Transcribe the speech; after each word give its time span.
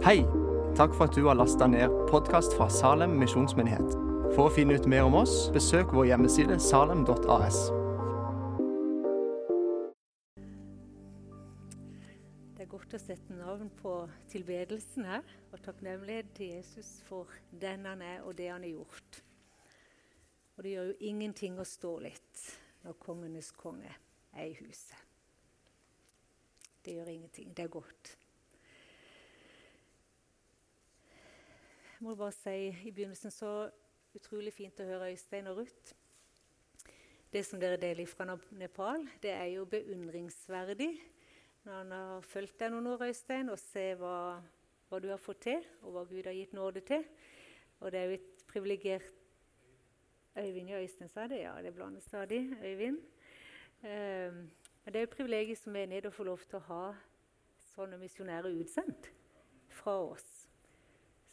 Hei! 0.00 0.22
Takk 0.76 0.94
for 0.96 1.10
at 1.10 1.12
du 1.12 1.26
har 1.26 1.36
lasta 1.36 1.66
ned 1.68 1.92
podkast 2.08 2.54
fra 2.56 2.70
Salem 2.72 3.18
misjonsmyndighet. 3.20 3.90
For 4.32 4.46
å 4.46 4.52
finne 4.54 4.78
ut 4.80 4.86
mer 4.88 5.04
om 5.04 5.12
oss, 5.18 5.50
besøk 5.52 5.90
vår 5.92 6.06
hjemmeside 6.08 6.54
salem.as. 6.64 7.58
Det 12.56 12.64
er 12.64 12.70
godt 12.70 12.96
å 12.96 13.00
sette 13.02 13.36
navn 13.36 13.68
på 13.82 13.92
tilbedelsen 14.32 15.04
her, 15.10 15.34
og 15.52 15.60
takknemlighet 15.68 16.32
til 16.38 16.54
Jesus 16.54 16.94
for 17.04 17.28
den 17.52 17.84
han 17.84 18.00
er, 18.00 18.22
og 18.24 18.38
det 18.40 18.48
han 18.54 18.64
har 18.64 18.72
gjort. 18.72 19.20
Og 20.56 20.64
det 20.64 20.74
gjør 20.78 20.88
jo 20.94 20.96
ingenting 21.12 21.60
å 21.60 21.68
stå 21.68 21.92
litt 22.06 22.46
når 22.88 22.96
kongenes 23.04 23.52
konge 23.52 23.92
er 24.32 24.48
i 24.48 24.56
huset. 24.62 24.96
Det 26.80 26.96
gjør 26.96 27.12
ingenting. 27.18 27.52
Det 27.52 27.68
er 27.68 27.76
godt. 27.76 28.16
Må 32.00 32.14
bare 32.16 32.32
si 32.32 32.70
i 32.88 32.92
begynnelsen 32.92 33.32
så 33.32 33.52
utrolig 34.16 34.52
fint 34.56 34.80
å 34.80 34.86
høre 34.88 35.10
Øystein 35.12 35.50
og 35.50 35.60
Ruth. 35.60 35.92
Det 37.30 37.42
som 37.46 37.60
dere 37.60 37.78
deler 37.78 38.08
fra 38.08 38.26
Nepal, 38.56 39.04
det 39.22 39.34
er 39.34 39.50
jo 39.52 39.66
beundringsverdig 39.68 40.90
når 41.66 41.74
han 41.76 41.92
har 41.92 42.24
fulgt 42.24 42.56
deg 42.62 42.72
noen 42.72 42.88
år, 42.94 43.04
Øystein, 43.10 43.52
og 43.52 43.60
se 43.60 43.84
hva, 44.00 44.40
hva, 44.88 45.00
du 45.02 45.10
har 45.12 45.20
fått 45.20 45.42
til, 45.44 45.66
og 45.84 45.92
hva 45.92 46.06
Gud 46.08 46.24
har 46.24 46.34
gitt 46.34 46.56
nåde 46.56 46.80
til. 46.88 47.04
Og 47.84 47.92
det 47.92 48.00
er 48.00 48.08
jo 48.08 48.16
et 48.16 48.44
privilegert 48.48 49.16
Øyvind 50.40 50.72
og 50.72 50.80
Øystein 50.80 51.10
sa 51.10 51.26
det, 51.28 51.42
ja, 51.42 51.52
det 51.60 51.74
blander 51.74 52.00
stadig. 52.00 52.46
Øyvind. 52.64 53.00
Um, 53.82 54.44
det 54.86 54.96
er 54.96 55.04
jo 55.04 55.10
et 55.10 55.16
privilegium 55.16 55.58
som 55.58 55.76
menighet 55.76 56.08
å 56.08 56.14
få 56.14 56.24
lov 56.24 56.40
til 56.48 56.62
å 56.62 56.66
ha 56.70 56.84
sånne 57.74 58.00
misjonærer 58.00 58.56
utsendt 58.56 59.10
fra 59.68 59.98
oss. 60.00 60.39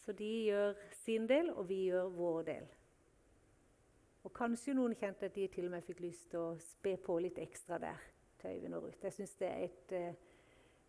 Så 0.08 0.14
de 0.16 0.28
gjør 0.48 0.74
sin 0.96 1.26
del, 1.28 1.50
og 1.52 1.66
vi 1.68 1.82
gjør 1.90 2.06
vår 2.16 2.44
del. 2.48 2.68
Og 4.24 4.32
Kanskje 4.32 4.72
noen 4.78 4.94
kjente 4.96 5.28
at 5.28 5.36
de 5.36 5.48
til 5.52 5.66
og 5.68 5.74
med 5.74 5.84
fikk 5.84 6.00
lyst 6.00 6.30
til 6.32 6.40
å 6.40 6.54
spe 6.64 6.94
på 7.04 7.18
litt 7.20 7.42
ekstra 7.44 7.76
der. 7.84 8.06
til 8.40 8.56
Øyvind 8.56 8.76
og 8.78 8.84
Ruth. 8.84 9.04
Jeg 9.04 9.14
syns 9.14 9.36
det 9.36 9.48
er 9.48 9.66
et 9.66 9.92
eh, 9.92 10.16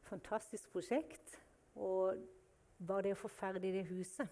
fantastisk 0.02 0.70
prosjekt. 0.70 1.34
Og 1.74 2.14
bare 2.86 3.02
det 3.02 3.16
å 3.16 3.18
få 3.24 3.28
ferdig 3.28 3.72
det 3.72 3.86
huset, 3.90 4.28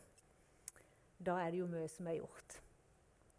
da 1.18 1.40
er 1.42 1.50
det 1.50 1.64
jo 1.64 1.66
mye 1.66 1.88
som 1.88 2.06
er 2.06 2.20
gjort. 2.20 2.60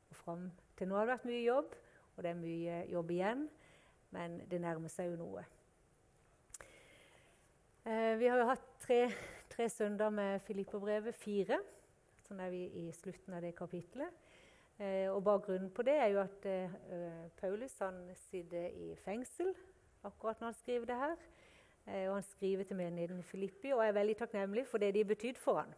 Og 0.10 0.16
Fram 0.16 0.52
til 0.76 0.88
nå 0.88 1.00
har 1.00 1.08
det 1.08 1.14
vært 1.14 1.32
mye 1.32 1.46
jobb, 1.46 1.80
og 2.16 2.24
det 2.24 2.34
er 2.34 2.42
mye 2.44 2.84
jobb 2.92 3.16
igjen. 3.16 3.48
Men 4.12 4.42
det 4.52 4.62
nærmer 4.68 4.92
seg 4.92 5.14
jo 5.14 5.24
noe. 5.24 5.48
Eh, 7.88 8.20
vi 8.20 8.28
har 8.28 8.36
jo 8.36 8.52
hatt 8.52 8.72
tre 8.84 9.06
tre 9.58 9.70
søndager 9.70 10.10
med 10.10 10.40
Filipperbrevet, 10.46 11.16
fire. 11.18 11.58
Sånn 12.28 12.42
er 12.44 12.52
vi 12.54 12.60
i 12.78 12.92
slutten 12.94 13.34
av 13.34 13.42
det 13.42 13.56
kapitlet. 13.58 14.14
Eh, 14.78 15.08
og 15.10 15.24
Bakgrunnen 15.26 15.72
på 15.74 15.82
det 15.88 15.96
er 15.98 16.12
jo 16.14 16.20
at 16.22 16.44
eh, 16.46 16.76
Paulus 17.40 17.74
han 17.82 17.98
sitter 18.28 18.68
i 18.78 18.92
fengsel 19.02 19.50
akkurat 20.06 20.38
når 20.38 20.52
han 20.52 20.58
skriver 20.60 20.86
det 20.92 20.98
her. 21.00 21.16
Eh, 21.88 22.04
og 22.04 22.20
han 22.20 22.28
skriver 22.28 22.70
til 22.70 22.78
menigheten 22.78 23.24
Filippi 23.26 23.72
og 23.74 23.82
er 23.82 23.98
veldig 23.98 24.18
takknemlig 24.20 24.68
for 24.70 24.84
det 24.84 24.92
de 24.94 25.02
har 25.02 25.10
betydd 25.16 25.42
for 25.42 25.64
han. 25.64 25.74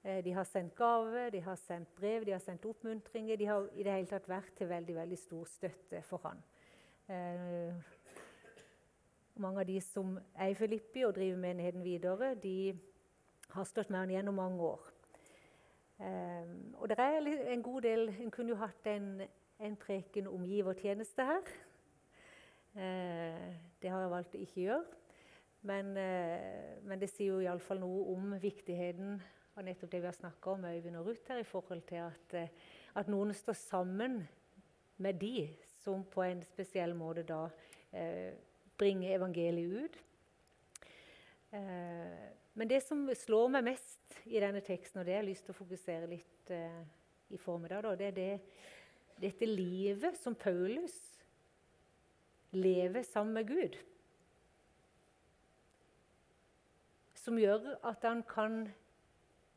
Eh, 0.00 0.22
de 0.24 0.32
har 0.38 0.48
sendt 0.48 0.72
gave, 0.80 1.26
de 1.36 1.44
har 1.44 1.60
sendt 1.66 1.92
brev, 2.00 2.24
de 2.24 2.32
har 2.32 2.40
sendt 2.46 2.64
oppmuntringer. 2.64 3.36
De 3.36 3.50
har 3.50 3.68
i 3.76 3.84
det 3.84 3.92
hele 3.92 4.08
tatt 4.08 4.32
vært 4.32 4.56
til 4.56 4.72
veldig, 4.72 4.96
veldig 5.02 5.20
stor 5.20 5.52
støtte 5.52 6.00
for 6.08 6.24
han. 6.24 6.40
Eh, 9.36 9.42
mange 9.42 9.60
av 9.60 9.66
de 9.66 9.80
som 9.80 10.18
er 10.34 10.50
i 10.50 10.54
Filippi 10.54 11.04
og 11.04 11.14
driver 11.14 11.38
menigheten 11.38 11.84
videre, 11.84 12.34
de 12.34 12.78
har 13.50 13.64
stått 13.64 13.90
med 13.90 13.98
han 13.98 14.10
gjennom 14.10 14.34
mange 14.34 14.62
år. 14.62 14.92
Um, 15.98 16.74
og 16.76 16.88
det 16.88 16.98
er 16.98 17.52
en 17.52 17.62
god 17.62 17.80
del 17.80 18.10
En 18.20 18.30
kunne 18.30 18.50
jo 18.50 18.58
hatt 18.60 18.86
en, 18.86 19.22
en 19.60 19.76
preken 19.76 20.26
om 20.28 20.44
givertjeneste 20.44 21.24
her. 21.24 21.46
Uh, 22.76 23.54
det 23.80 23.90
har 23.90 24.00
jeg 24.00 24.10
valgt 24.10 24.34
å 24.36 24.42
ikke 24.42 24.60
gjøre. 24.60 24.84
Men, 25.62 25.94
uh, 25.96 26.82
men 26.84 27.00
det 27.00 27.08
sier 27.10 27.32
jo 27.32 27.40
iallfall 27.40 27.80
noe 27.80 28.04
om 28.12 28.34
viktigheten 28.42 29.16
av 29.56 29.64
nettopp 29.64 29.90
det 29.90 30.02
vi 30.02 30.10
har 30.10 30.18
snakka 30.18 30.52
om 30.52 30.66
med 30.66 30.76
Øyvind 30.76 31.00
og 31.00 31.08
Ruth 31.08 31.32
her, 31.32 31.40
i 31.40 31.48
forhold 31.48 31.86
til 31.88 32.04
at, 32.04 32.36
uh, 32.36 32.74
at, 33.00 33.08
noen 33.08 33.32
står 33.34 33.56
sammen 33.56 34.20
med 34.98 35.16
de 35.20 35.48
som 35.82 36.04
på 36.04 36.26
en 36.26 36.44
spesiell 36.44 36.92
måte 36.96 37.24
da 37.24 37.46
bringe 38.78 39.12
evangeliet 39.14 39.86
ut. 39.86 39.98
Eh, 41.50 42.26
men 42.56 42.68
det 42.68 42.80
som 42.84 43.04
slår 43.14 43.50
meg 43.52 43.66
mest 43.72 44.20
i 44.24 44.40
denne 44.40 44.62
teksten, 44.64 45.00
og 45.00 45.06
det 45.06 45.16
jeg 45.16 45.22
har 45.22 45.28
lyst 45.28 45.46
til 45.46 45.54
å 45.54 45.60
fokusere 45.60 46.08
litt 46.10 46.54
eh, 46.54 46.80
i 47.32 47.40
formiddag, 47.40 47.90
det 47.98 48.08
er 48.10 48.16
det, 48.16 48.30
dette 49.20 49.48
livet 49.48 50.16
som 50.20 50.36
Paulus 50.38 50.96
lever 52.56 53.04
sammen 53.04 53.36
med 53.36 53.50
Gud. 53.50 53.76
Som 57.18 57.40
gjør 57.40 57.74
at 57.84 58.04
han 58.06 58.22
kan 58.28 58.66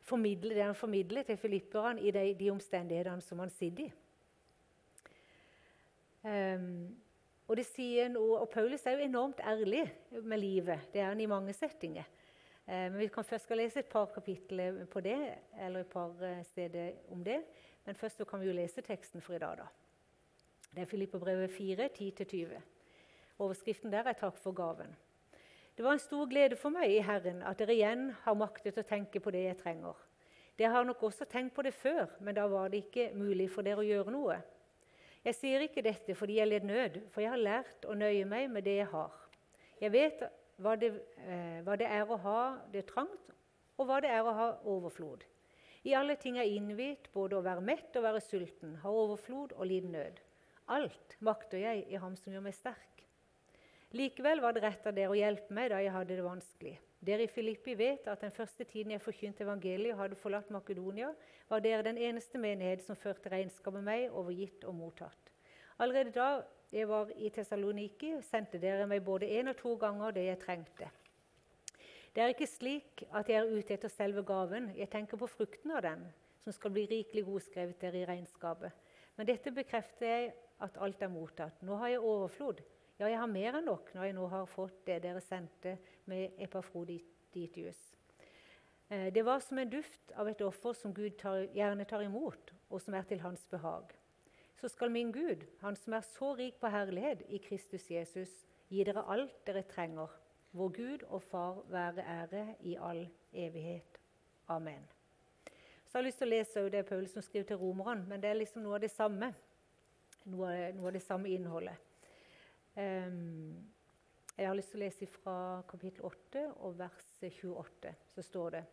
formidle 0.10 0.56
det 0.58 0.66
han 0.66 0.78
formidler 0.78 1.28
til 1.28 1.38
filipperne 1.38 2.02
i 2.02 2.12
de, 2.12 2.24
de 2.40 2.52
omstendighetene 2.52 3.24
som 3.24 3.40
han 3.44 3.52
sitter 3.54 3.86
i. 3.86 3.92
Um, 6.20 6.98
og, 7.50 7.56
det 7.58 7.66
sier 7.66 8.12
noe, 8.14 8.38
og, 8.44 8.50
Paulus 8.54 8.86
er 8.86 8.96
jo 8.96 9.08
enormt 9.08 9.42
ærlig 9.42 9.84
med 10.22 10.38
livet. 10.38 10.88
Det 10.94 11.02
er 11.02 11.10
han 11.10 11.22
i 11.22 11.30
mange 11.30 11.54
settinger. 11.58 12.06
Eh, 12.68 12.86
men 12.92 13.00
Vi 13.00 13.08
kan 13.08 13.26
først 13.26 13.50
skal 13.50 13.58
lese 13.58 13.80
et 13.80 13.90
par 13.90 14.06
kapitler 14.14 14.86
på 14.86 15.02
det, 15.02 15.18
eller 15.60 15.80
et 15.82 15.90
par 15.90 16.14
eh, 16.24 16.44
steder 16.46 16.92
om 17.12 17.24
det. 17.24 17.42
Men 17.86 17.96
først 17.96 18.22
kan 18.30 18.40
vi 18.40 18.48
jo 18.48 18.54
lese 18.54 18.82
teksten 18.82 19.22
for 19.22 19.34
i 19.34 19.42
dag. 19.42 19.58
da. 19.58 19.68
Det 20.76 20.82
er 20.82 20.86
Filippabrevet 20.86 21.52
4, 21.52 21.90
10-20. 21.90 22.62
Overskriften 23.40 23.92
der 23.92 24.04
er 24.04 24.14
'Takk 24.14 24.38
for 24.38 24.52
gaven'. 24.52 24.94
Det 25.78 25.86
var 25.86 25.92
en 25.92 26.00
stor 26.00 26.26
glede 26.26 26.56
for 26.56 26.70
meg 26.70 26.92
i 26.92 27.00
Herren 27.00 27.44
at 27.44 27.60
dere 27.60 27.74
igjen 27.74 28.10
har 28.12 28.34
maktet 28.36 28.78
å 28.78 28.84
tenke 28.84 29.20
på 29.20 29.32
det 29.32 29.44
jeg 29.44 29.58
trenger. 29.58 29.96
Dere 30.60 30.70
har 30.74 30.84
nok 30.84 31.04
også 31.04 31.26
tenkt 31.26 31.54
på 31.56 31.62
det 31.62 31.74
før, 31.74 32.10
men 32.20 32.36
da 32.36 32.48
var 32.52 32.68
det 32.68 32.82
ikke 32.84 33.14
mulig 33.16 33.46
for 33.54 33.62
dere 33.62 33.80
å 33.80 33.88
gjøre 33.88 34.12
noe. 34.12 34.42
Jeg 35.28 35.36
sier 35.36 35.64
ikke 35.66 35.84
dette 35.84 36.16
fordi 36.16 36.38
jeg 36.40 36.48
led 36.48 36.68
nød, 36.68 37.02
for 37.12 37.24
jeg 37.24 37.34
har 37.34 37.42
lært 37.42 37.88
å 37.90 37.96
nøye 37.98 38.28
meg 38.28 38.48
med 38.52 38.64
det 38.68 38.78
jeg 38.80 38.92
har. 38.94 39.16
Jeg 39.80 39.92
vet 39.92 40.24
hva 40.60 40.76
det, 40.80 40.94
eh, 41.24 41.60
hva 41.64 41.76
det 41.80 41.88
er 41.88 42.08
å 42.08 42.20
ha 42.24 42.42
det 42.72 42.86
trangt, 42.88 43.36
og 43.80 43.88
hva 43.88 44.00
det 44.04 44.12
er 44.12 44.24
å 44.24 44.36
ha 44.36 44.48
overflod. 44.68 45.24
I 45.88 45.96
alle 45.96 46.16
ting 46.20 46.38
er 46.40 46.48
innvidd, 46.48 47.08
både 47.14 47.38
å 47.38 47.44
være 47.44 47.64
mett 47.64 47.96
og 47.96 48.04
være 48.04 48.24
sulten, 48.24 48.76
ha 48.84 48.92
overflod 48.92 49.54
og 49.56 49.68
lide 49.68 49.92
nød. 49.92 50.20
Alt 50.68 51.16
makter 51.24 51.62
jeg 51.64 51.86
i 51.88 52.00
Ham 52.00 52.16
som 52.20 52.34
gjør 52.34 52.44
meg 52.46 52.56
sterk. 52.58 53.06
Likevel 53.96 54.42
var 54.44 54.54
det 54.54 54.64
rett 54.64 54.86
av 54.86 54.94
dere 54.94 55.16
å 55.16 55.18
hjelpe 55.18 55.56
meg 55.56 55.72
da 55.72 55.80
jeg 55.82 55.96
hadde 55.96 56.18
det 56.20 56.26
vanskelig. 56.26 56.76
Dere 57.00 57.24
i 57.24 57.32
Filippi 57.32 57.78
vet 57.80 58.08
at 58.12 58.22
den 58.22 58.34
første 58.36 58.66
tiden 58.68 58.92
jeg 58.92 59.02
forkynte 59.02 59.46
evangeliet 59.46 59.94
og 59.94 60.02
hadde 60.02 60.18
forlatt 60.20 60.50
Makedonia, 60.52 61.14
var 61.48 61.64
dere 61.64 61.86
den 61.88 61.98
eneste 61.98 62.38
menighet 62.38 62.84
som 62.84 63.00
førte 63.00 63.32
regnskap 63.32 63.78
med 63.78 63.86
meg 63.88 64.08
overgitt 64.12 64.66
og 64.68 64.76
mottatt. 64.76 65.32
Allerede 65.80 66.12
da 66.12 66.30
jeg 66.76 66.90
var 66.90 67.10
i 67.16 67.32
Tessaloniki, 67.34 68.12
sendte 68.28 68.60
dere 68.60 68.88
meg 68.88 69.06
både 69.06 69.30
én 69.32 69.48
og 69.50 69.56
to 69.58 69.78
ganger 69.80 70.12
det 70.14 70.26
jeg 70.28 70.42
trengte. 70.44 70.90
Det 72.14 72.24
er 72.24 72.34
ikke 72.34 72.50
slik 72.50 73.06
at 73.16 73.30
jeg 73.32 73.40
er 73.40 73.54
ute 73.54 73.78
etter 73.78 73.92
selve 73.94 74.26
gaven, 74.28 74.74
jeg 74.76 74.92
tenker 74.92 75.18
på 75.18 75.30
frukten 75.30 75.72
av 75.72 75.86
den, 75.86 76.04
som 76.44 76.54
skal 76.54 76.74
bli 76.76 76.84
rikelig 76.90 77.24
godskrevet 77.30 77.80
dere 77.80 78.02
i 78.02 78.10
regnskapet. 78.10 78.76
Men 79.16 79.30
dette 79.30 79.54
bekrefter 79.56 80.08
jeg 80.08 80.34
at 80.60 80.78
alt 80.84 81.02
er 81.06 81.14
mottatt. 81.14 81.64
Nå 81.64 81.80
har 81.80 81.94
jeg 81.94 82.04
overflod. 82.04 82.60
Ja, 83.00 83.08
jeg 83.08 83.20
har 83.22 83.32
mer 83.32 83.56
enn 83.56 83.70
nok 83.70 83.94
når 83.96 84.10
jeg 84.10 84.16
nå 84.18 84.26
har 84.28 84.50
fått 84.52 84.82
det 84.90 84.98
dere 85.06 85.22
sendte 85.24 85.78
med 86.10 86.42
Epafroditius. 86.42 87.80
Eh, 88.90 89.14
det 89.14 89.24
var 89.26 89.40
som 89.40 89.58
en 89.62 89.70
duft 89.70 90.12
av 90.18 90.30
et 90.30 90.42
offer 90.42 90.74
som 90.74 90.94
Gud 90.94 91.18
tar, 91.22 91.46
gjerne 91.54 91.86
tar 91.86 92.02
imot, 92.02 92.54
og 92.70 92.82
som 92.82 92.98
er 92.98 93.06
til 93.08 93.22
hans 93.22 93.46
behag. 93.52 93.94
Så 94.60 94.68
skal 94.68 94.92
min 94.92 95.12
Gud, 95.12 95.46
Han 95.62 95.76
som 95.76 95.94
er 95.94 96.02
så 96.02 96.34
rik 96.36 96.60
på 96.60 96.68
herlighet 96.68 97.22
i 97.30 97.38
Kristus 97.38 97.92
Jesus, 97.92 98.30
gi 98.70 98.84
dere 98.84 99.06
alt 99.08 99.46
dere 99.48 99.64
trenger. 99.64 100.10
Vår 100.52 100.70
Gud 100.70 101.04
og 101.08 101.22
Far 101.22 101.62
være 101.70 102.04
ære 102.04 102.56
i 102.60 102.76
all 102.76 103.08
evighet. 103.34 104.00
Amen. 104.48 104.88
Så 105.86 105.98
jeg 105.98 106.02
har 106.04 106.06
lyst 106.06 106.18
til 106.18 106.28
å 106.28 106.34
lese 106.34 106.70
det 106.70 106.86
Paul 106.86 107.08
som 107.08 107.22
skriver 107.22 107.48
til 107.48 107.58
romerne, 107.58 108.06
men 108.10 108.22
det 108.22 108.30
er 108.30 108.38
liksom 108.38 108.62
noe 108.62 108.76
av 108.78 108.82
det 108.82 108.92
samme. 108.92 109.32
Noe, 110.26 110.50
noe 110.74 110.88
av 110.88 110.94
det 110.94 111.02
samme 111.02 111.30
innholdet. 111.30 111.78
Ehm, 112.78 113.56
jeg 114.40 114.48
har 114.48 114.56
lyst 114.56 114.72
til 114.72 114.80
å 114.80 114.86
lese 114.86 115.08
fra 115.12 115.36
kapittel 115.68 116.06
8 116.08 116.44
og 116.64 116.78
vers 116.80 117.08
28. 117.22 117.92
Så 118.14 118.24
står 118.24 118.56
det 118.56 118.64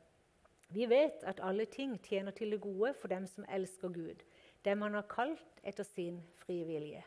Vi 0.71 0.87
vet 0.87 1.25
at 1.27 1.43
alle 1.43 1.67
ting 1.67 1.97
tjener 2.03 2.31
til 2.31 2.55
det 2.55 2.61
gode 2.63 2.93
for 3.01 3.11
dem 3.11 3.27
som 3.27 3.47
elsker 3.49 3.91
Gud, 3.95 4.23
dem 4.65 4.83
han 4.83 4.95
har 4.95 5.09
kalt 5.11 5.61
etter 5.67 5.87
sin 5.87 6.21
frie 6.39 6.67
vilje. 6.67 7.03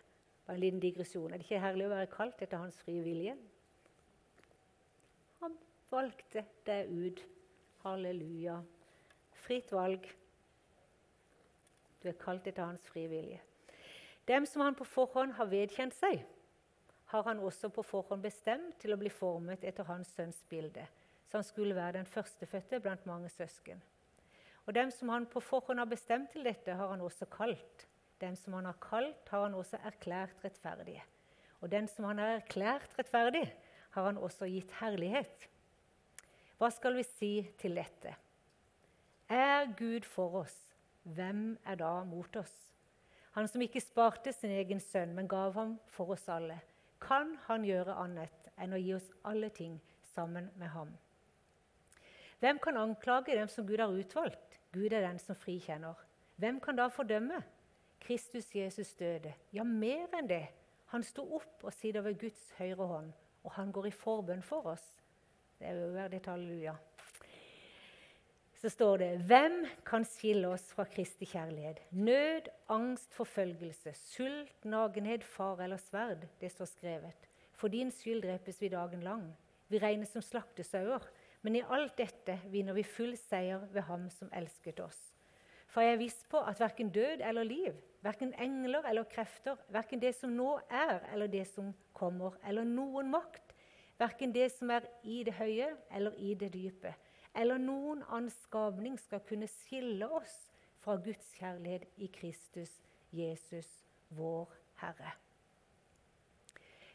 Bare 0.46 0.58
en 0.58 0.64
liten 0.64 0.80
digresjon. 0.84 1.32
Er 1.32 1.40
det 1.40 1.48
ikke 1.48 1.64
herlig 1.64 1.88
å 1.88 1.94
være 1.94 2.12
kalt 2.12 2.42
etter 2.42 2.60
hans 2.60 2.80
frie 2.84 3.04
vilje? 3.06 3.36
Han 5.40 5.56
valgte 5.92 6.44
deg 6.68 6.92
ut 6.92 7.22
Halleluja. 7.84 8.58
Fritt 9.46 9.72
valg. 9.72 10.04
Du 12.04 12.10
er 12.12 12.20
kalt 12.20 12.48
etter 12.48 12.68
hans 12.68 12.84
frivillige. 12.92 13.40
Dem 14.28 14.46
som 14.46 14.62
han 14.62 14.76
på 14.78 14.88
forhånd 14.88 15.34
har 15.40 15.48
vedkjent 15.52 15.96
seg, 15.96 16.22
har 17.10 17.24
han 17.26 17.40
også 17.42 17.72
på 17.74 17.84
forhånd 17.84 18.22
bestemt 18.22 18.78
til 18.82 18.94
å 18.94 19.00
bli 19.02 19.10
formet 19.10 19.64
etter 19.66 19.88
hans 19.90 20.12
sønns 20.14 20.44
bilde, 20.50 20.84
så 21.26 21.40
han 21.40 21.48
skulle 21.48 21.78
være 21.78 21.98
den 21.98 22.10
førstefødte 22.10 22.80
blant 22.84 23.08
mange 23.10 23.32
søsken. 23.34 23.82
Og 24.70 24.76
dem 24.78 24.92
som 24.94 25.10
han 25.10 25.26
på 25.26 25.42
forhånd 25.42 25.82
har 25.82 25.90
bestemt 25.90 26.30
til 26.36 26.46
dette, 26.46 26.76
har 26.78 26.92
han 26.92 27.02
også 27.02 27.26
kalt. 27.34 27.88
Dem 28.22 28.36
som 28.38 28.54
han 28.60 28.70
har 28.70 28.78
kalt, 28.84 29.32
har 29.32 29.48
han 29.48 29.58
også 29.58 29.80
erklært 29.90 30.44
rettferdige. 30.46 31.02
Og 31.62 31.72
den 31.72 31.90
som 31.90 32.06
han 32.06 32.22
har 32.22 32.36
erklært 32.38 32.94
rettferdig, 33.00 33.48
har 33.96 34.06
han 34.06 34.22
også 34.22 34.46
gitt 34.52 34.76
herlighet. 34.78 35.50
Hva 36.62 36.70
skal 36.76 37.00
vi 37.00 37.08
si 37.08 37.34
til 37.58 37.80
dette? 37.80 38.14
Er 39.30 39.72
Gud 39.80 40.06
for 40.06 40.44
oss, 40.44 40.58
hvem 41.10 41.56
er 41.66 41.82
da 41.82 42.04
mot 42.06 42.38
oss? 42.38 42.54
Han 43.34 43.50
som 43.50 43.62
ikke 43.66 43.82
sparte 43.82 44.34
sin 44.36 44.54
egen 44.54 44.82
sønn, 44.84 45.16
men 45.18 45.30
gav 45.30 45.58
ham 45.58 45.80
for 45.90 46.14
oss 46.14 46.30
alle. 46.30 46.60
Kan 47.00 47.38
han 47.48 47.66
gjøre 47.66 47.96
annet 47.96 48.50
enn 48.60 48.76
å 48.76 48.80
gi 48.82 48.94
oss 48.96 49.08
alle 49.28 49.50
ting 49.56 49.80
sammen 50.14 50.50
med 50.60 50.74
ham? 50.74 50.92
Hvem 52.40 52.60
kan 52.64 52.78
anklage 52.80 53.36
dem 53.36 53.48
som 53.52 53.68
Gud 53.68 53.80
har 53.80 53.92
utvalgt? 53.92 54.60
Gud 54.72 54.94
er 54.94 55.04
den 55.04 55.20
som 55.20 55.36
frikjenner. 55.36 55.96
Hvem 56.40 56.60
kan 56.64 56.78
da 56.78 56.88
fordømme? 56.88 57.42
Kristus 58.00 58.48
Jesus 58.56 58.94
døde. 58.96 59.34
Ja, 59.52 59.64
mer 59.64 60.08
enn 60.16 60.30
det. 60.30 60.46
Han 60.94 61.04
sto 61.04 61.26
opp 61.36 61.66
og 61.68 61.74
sitter 61.76 62.02
ved 62.06 62.20
Guds 62.22 62.54
høyre 62.58 62.88
hånd, 62.88 63.12
og 63.44 63.52
han 63.58 63.72
går 63.72 63.90
i 63.90 63.94
forbønn 63.94 64.44
for 64.44 64.72
oss. 64.72 64.86
Det 65.60 65.68
er 65.68 65.82
jo 65.82 65.92
verdig 65.94 66.22
halleluja. 66.26 66.78
Så 68.60 68.70
står 68.70 68.98
det 68.98 69.10
Hvem 69.24 69.62
kan 69.88 70.04
skille 70.04 70.50
oss 70.52 70.66
fra 70.76 70.84
Kristi 70.84 71.26
kjærlighet? 71.26 71.80
Nød, 71.96 72.50
angst, 72.68 73.14
forfølgelse, 73.16 73.94
sult, 73.96 74.66
nagenhet, 74.66 75.24
far 75.24 75.62
eller 75.64 75.80
sverd. 75.80 76.28
Det 76.42 76.52
står 76.52 76.66
skrevet. 76.66 77.30
For 77.56 77.72
din 77.72 77.92
skyld 77.92 78.26
drepes 78.26 78.62
vi 78.62 78.68
dagen 78.68 79.04
lang. 79.04 79.30
Vi 79.70 79.80
regnes 79.80 80.12
som 80.12 80.22
slaktesauer. 80.22 81.08
Men 81.42 81.56
i 81.56 81.64
alt 81.72 81.96
dette 81.98 82.36
vinner 82.52 82.76
vi 82.76 82.84
full 82.84 83.16
seier 83.18 83.64
ved 83.72 83.88
Ham 83.88 84.10
som 84.12 84.32
elsket 84.36 84.82
oss. 84.84 85.00
For 85.72 85.86
jeg 85.86 85.96
er 85.96 86.02
viss 86.02 86.20
på 86.28 86.42
at 86.44 86.60
verken 86.60 86.90
død 86.92 87.22
eller 87.24 87.48
liv, 87.48 87.76
verken 88.04 88.34
engler 88.42 88.84
eller 88.90 89.08
krefter, 89.08 89.56
verken 89.70 90.02
det 90.02 90.16
som 90.18 90.34
nå 90.36 90.58
er 90.68 91.00
eller 91.14 91.30
det 91.32 91.46
som 91.48 91.72
kommer, 91.94 92.36
eller 92.44 92.66
noen 92.68 93.12
makt, 93.14 93.54
verken 94.02 94.34
det 94.36 94.50
som 94.52 94.72
er 94.74 94.88
i 95.04 95.22
det 95.24 95.38
høye 95.38 95.70
eller 95.96 96.18
i 96.18 96.34
det 96.34 96.50
dype, 96.54 96.92
eller 97.36 97.58
noen 97.62 98.04
annen 98.08 98.32
skapning 98.34 98.98
skal 99.00 99.24
kunne 99.28 99.48
skille 99.48 100.10
oss 100.10 100.36
fra 100.80 100.96
Guds 100.96 101.34
kjærlighet 101.38 101.86
i 101.98 102.08
Kristus 102.14 102.72
Jesus, 103.12 103.68
vår 104.10 104.52
Herre. 104.82 105.14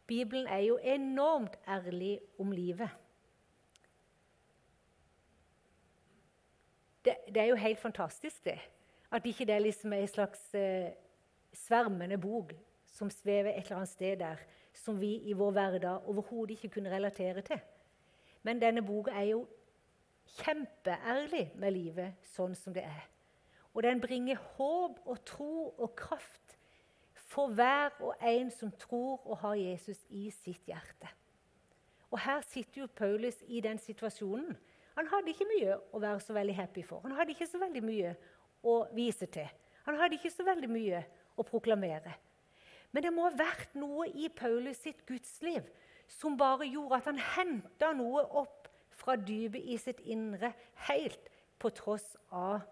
Bibelen 0.06 0.46
er 0.46 0.66
jo 0.66 0.78
enormt 0.82 1.56
ærlig 1.68 2.20
om 2.38 2.52
livet. 2.52 2.90
det, 7.04 7.16
det, 7.34 7.36
er 7.36 7.46
jo 7.46 7.54
helt 7.54 7.78
fantastisk, 7.78 8.44
det. 8.44 8.58
At 9.12 9.26
ikke 9.26 9.44
det 9.44 9.62
liksom 9.62 9.92
er 9.92 9.96
en 9.96 10.08
slags 10.08 10.54
eh, 10.54 10.92
svermende 11.52 12.18
bok 12.18 12.54
som 12.86 13.10
svever 13.10 13.50
et 13.50 13.64
eller 13.64 13.76
annet 13.76 13.88
sted 13.88 14.16
der, 14.16 14.36
som 14.74 15.00
vi 15.00 15.16
i 15.16 15.32
vår 15.32 15.50
hverdag 15.50 16.08
overhodet 16.08 16.50
ikke 16.50 16.68
kunne 16.68 16.90
relatere 16.90 17.42
til. 17.42 17.60
Men 18.42 18.60
denne 18.62 18.82
boka 18.82 19.10
er 19.10 19.22
jo 19.22 19.46
kjempeærlig 20.38 21.50
med 21.60 21.74
livet 21.74 22.28
sånn 22.34 22.54
som 22.58 22.74
det 22.74 22.84
er. 22.86 23.08
Og 23.74 23.82
den 23.82 24.00
bringer 24.00 24.38
håp 24.54 25.00
og 25.04 25.24
tro 25.26 25.54
og 25.72 25.94
kraft 25.98 26.56
for 27.34 27.50
hver 27.54 27.94
og 28.04 28.14
en 28.22 28.50
som 28.54 28.70
tror 28.78 29.24
og 29.26 29.40
har 29.42 29.58
Jesus 29.58 30.04
i 30.10 30.28
sitt 30.30 30.68
hjerte. 30.70 31.10
Og 32.14 32.20
her 32.22 32.44
sitter 32.46 32.84
jo 32.84 32.92
Paulus 32.94 33.40
i 33.50 33.60
den 33.64 33.80
situasjonen 33.82 34.54
han 34.94 35.08
hadde 35.10 35.32
ikke 35.32 35.48
mye 35.48 35.76
å 35.90 36.00
være 36.02 36.22
så 36.22 36.34
veldig 36.36 36.54
happy 36.54 36.84
for. 36.86 37.02
Han 37.02 37.16
hadde 37.18 37.34
ikke 37.34 37.48
så 37.50 37.58
veldig 37.58 37.80
mye 37.82 38.12
å 38.62 38.74
vise 38.94 39.26
til. 39.26 39.48
Han 39.88 39.98
hadde 39.98 40.18
ikke 40.20 40.30
så 40.30 40.46
veldig 40.46 40.70
mye 40.70 41.00
å 41.34 41.46
proklamere. 41.46 42.14
Men 42.94 43.02
det 43.02 43.10
må 43.10 43.24
ha 43.26 43.32
vært 43.34 43.74
noe 43.74 44.06
i 44.14 44.28
Paulus 44.30 44.78
sitt 44.84 45.02
gudsliv 45.08 45.66
som 46.06 46.38
bare 46.38 46.68
gjorde 46.68 47.00
at 47.00 47.08
han 47.10 47.18
henta 47.18 47.90
noe 47.96 48.22
opp 48.44 48.68
fra 49.04 49.16
dypet 49.20 49.60
i 49.68 49.76
sitt 49.78 50.00
indre, 50.08 50.54
helt 50.88 51.28
på 51.60 51.70
tross 51.76 52.06
av 52.32 52.62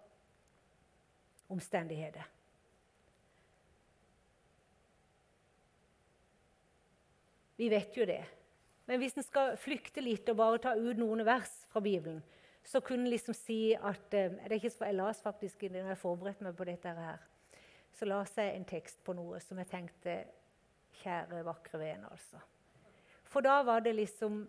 omstendigheter. 1.53 2.25
Vi 7.55 7.69
vet 7.69 7.97
jo 7.97 8.05
det. 8.09 8.23
Men 8.89 8.99
hvis 8.99 9.15
en 9.17 9.25
skal 9.25 9.53
flykte 9.61 10.01
litt 10.03 10.27
og 10.33 10.39
bare 10.39 10.61
ta 10.63 10.73
ut 10.75 10.97
noen 10.99 11.21
vers 11.23 11.51
fra 11.71 11.79
Bibelen, 11.83 12.23
så 12.63 12.81
kunne 12.83 13.05
en 13.05 13.11
liksom 13.11 13.35
si 13.35 13.75
at 13.75 14.15
eh, 14.15 14.33
det 14.33 14.49
er 14.49 14.57
ikke 14.57 14.71
så, 14.71 14.85
Jeg 14.87 14.95
las 14.95 15.21
faktisk 15.21 15.63
når 15.67 15.91
jeg 15.91 15.99
forberedte 15.99 16.47
meg 16.47 16.55
på 16.55 16.67
dette 16.67 16.95
her, 16.95 17.21
så 17.93 18.07
las 18.07 18.37
jeg 18.39 18.55
en 18.55 18.65
tekst 18.65 19.03
på 19.03 19.13
noe 19.15 19.39
som 19.43 19.59
jeg 19.59 19.69
tenkte 19.71 20.23
Kjære, 21.03 21.41
vakre 21.43 21.79
vene, 21.81 22.07
altså. 22.11 22.37
For 23.25 23.41
da 23.41 23.57
var 23.65 23.81
det 23.81 23.95
liksom 23.97 24.43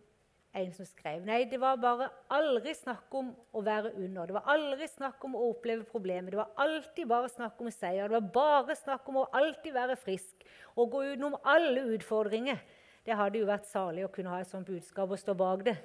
en 0.54 0.70
som 0.74 0.86
skrev. 0.86 1.24
Nei, 1.26 1.42
det 1.50 1.58
var 1.60 1.80
bare 1.82 2.08
aldri 2.32 2.74
snakk 2.78 3.12
om 3.18 3.32
å 3.54 3.62
være 3.64 3.92
under. 3.98 4.28
Det 4.30 4.36
var 4.36 4.48
aldri 4.54 4.88
snakk 4.90 5.26
om 5.26 5.34
å 5.38 5.48
oppleve 5.50 5.86
problemer. 5.88 6.30
Det 6.30 6.40
var 6.40 6.54
alltid 6.64 7.10
bare 7.10 7.30
snakk 7.32 7.60
om 7.60 7.70
seier. 7.74 8.08
Det 8.08 8.20
var 8.20 8.32
bare 8.38 8.78
snakk 8.78 9.10
om 9.10 9.22
å 9.24 9.28
alltid 9.34 9.74
være 9.74 9.98
frisk 9.98 10.46
og 10.74 10.90
gå 10.94 11.04
utenom 11.12 11.36
alle 11.42 11.84
utfordringer. 11.96 12.62
Det 13.04 13.16
hadde 13.18 13.42
jo 13.42 13.48
vært 13.48 13.66
salig 13.68 14.06
å 14.06 14.12
kunne 14.12 14.32
ha 14.32 14.40
et 14.40 14.48
sånt 14.50 14.68
budskap 14.68 15.10
og 15.10 15.20
stå 15.20 15.34
bak 15.36 15.66
det. 15.66 15.76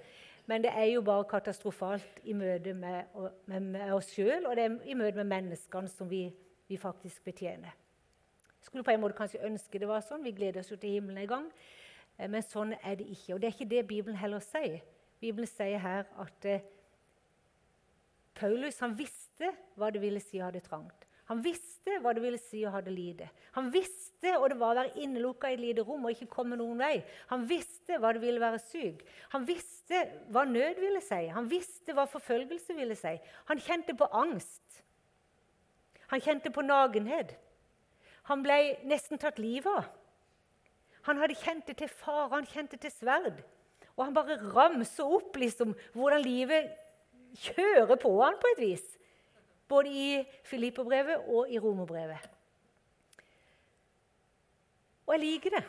Men 0.50 0.63
det 0.63 0.71
er 0.74 0.88
jo 0.94 1.01
bare 1.06 1.27
katastrofalt 1.30 2.24
i 2.24 2.33
møte 2.33 2.74
med, 2.74 3.12
med, 3.45 3.66
med 3.75 3.92
oss 3.94 4.13
sjøl 4.16 4.48
og 4.48 4.56
det 4.57 4.66
er 4.66 4.77
i 4.89 4.95
møte 4.98 5.19
med 5.19 5.30
menneskene 5.30 5.92
som 5.92 6.10
vi, 6.10 6.24
vi, 6.69 6.77
faktisk 6.80 7.25
betjener. 7.27 7.75
Skulle 8.63 8.83
på 8.83 8.95
en 8.95 9.04
måte 9.04 9.18
kanskje 9.18 9.44
ønske 9.45 9.81
det 9.81 9.89
var 9.89 10.01
sånn. 10.06 10.24
Vi 10.25 10.33
gleder 10.36 10.63
oss 10.63 10.71
jo 10.71 10.80
til 10.80 10.98
himmelen 10.98 11.21
en 11.21 11.30
gang. 11.30 11.45
Eh, 12.19 12.27
men 12.27 12.45
sånn 12.45 12.75
er 12.83 13.00
det 13.00 13.07
ikke. 13.07 13.36
Og 13.36 13.42
det 13.42 13.50
er 13.50 13.56
ikke 13.56 13.71
det 13.74 13.88
Bibelen 13.88 14.19
heller 14.19 14.44
sier. 14.44 14.81
Bibelen 15.19 15.50
sier 15.50 15.81
her 15.83 16.06
at 16.19 16.48
eh, 16.48 16.66
Paulus 18.40 18.80
han 18.83 18.95
visste 18.95 19.52
hva 19.80 19.90
det 19.92 20.02
ville 20.04 20.21
si 20.23 20.40
å 20.40 20.47
ha 20.47 20.54
det 20.54 20.64
trangt. 20.68 21.06
Han 21.30 21.44
visste 21.45 21.99
hva 22.02 22.14
det 22.16 22.23
ville 22.23 22.40
si 22.42 22.64
å 22.66 22.71
ha 22.73 22.80
det 22.81 22.94
lite. 22.94 23.28
Han 23.54 23.68
visste 23.69 24.31
hva 24.33 24.47
det 24.49 24.57
var 24.57 24.73
å 24.73 24.80
være 24.80 25.04
innelukka 25.04 25.52
i 25.52 25.57
et 25.57 25.61
lite 25.61 25.83
rom 25.85 26.07
og 26.07 26.16
ikke 26.16 26.31
komme 26.31 26.57
noen 26.57 26.80
vei. 26.81 27.04
Han 27.30 27.44
visste 27.49 27.99
hva 28.02 28.16
det 28.16 28.23
ville 28.23 28.42
være 28.42 28.61
syk. 28.64 29.04
Han 29.35 29.45
visste 29.45 30.02
hva 30.33 30.47
nød 30.49 30.81
ville 30.81 31.04
si. 31.06 31.28
Han 31.35 31.49
visste 31.52 31.94
hva 31.94 32.07
forfølgelse 32.09 32.73
ville 32.78 32.97
si. 32.97 33.14
Han 33.52 33.61
kjente 33.61 33.94
på 33.99 34.09
angst. 34.09 34.81
Han 36.09 36.26
kjente 36.26 36.49
på 36.49 36.66
nagenhet. 36.66 37.35
Han 38.31 38.42
ble 38.45 38.80
nesten 38.90 39.21
tatt 39.21 39.38
livet 39.42 39.69
av. 39.69 39.98
Han 41.09 41.18
hadde 41.18 41.37
kjent 41.42 41.66
det 41.66 41.80
til 41.80 41.89
fare, 41.89 42.35
han 42.35 42.45
kjente 42.45 42.78
til 42.78 42.94
sverd. 42.94 43.42
Og 43.95 44.06
han 44.06 44.13
bare 44.13 44.37
ramser 44.54 45.09
opp 45.09 45.35
liksom, 45.42 45.73
hvordan 45.97 46.21
livet 46.21 46.69
kjører 47.49 47.97
på 47.97 48.11
han 48.21 48.37
på 48.42 48.54
et 48.54 48.61
vis 48.61 48.85
både 49.69 49.89
i 49.89 50.06
Filipperbrevet 50.49 51.28
og 51.30 51.49
i 51.49 51.59
Romerbrevet. 51.61 52.30
Og 55.06 55.13
jeg 55.13 55.21
liker 55.23 55.57
det. 55.57 55.66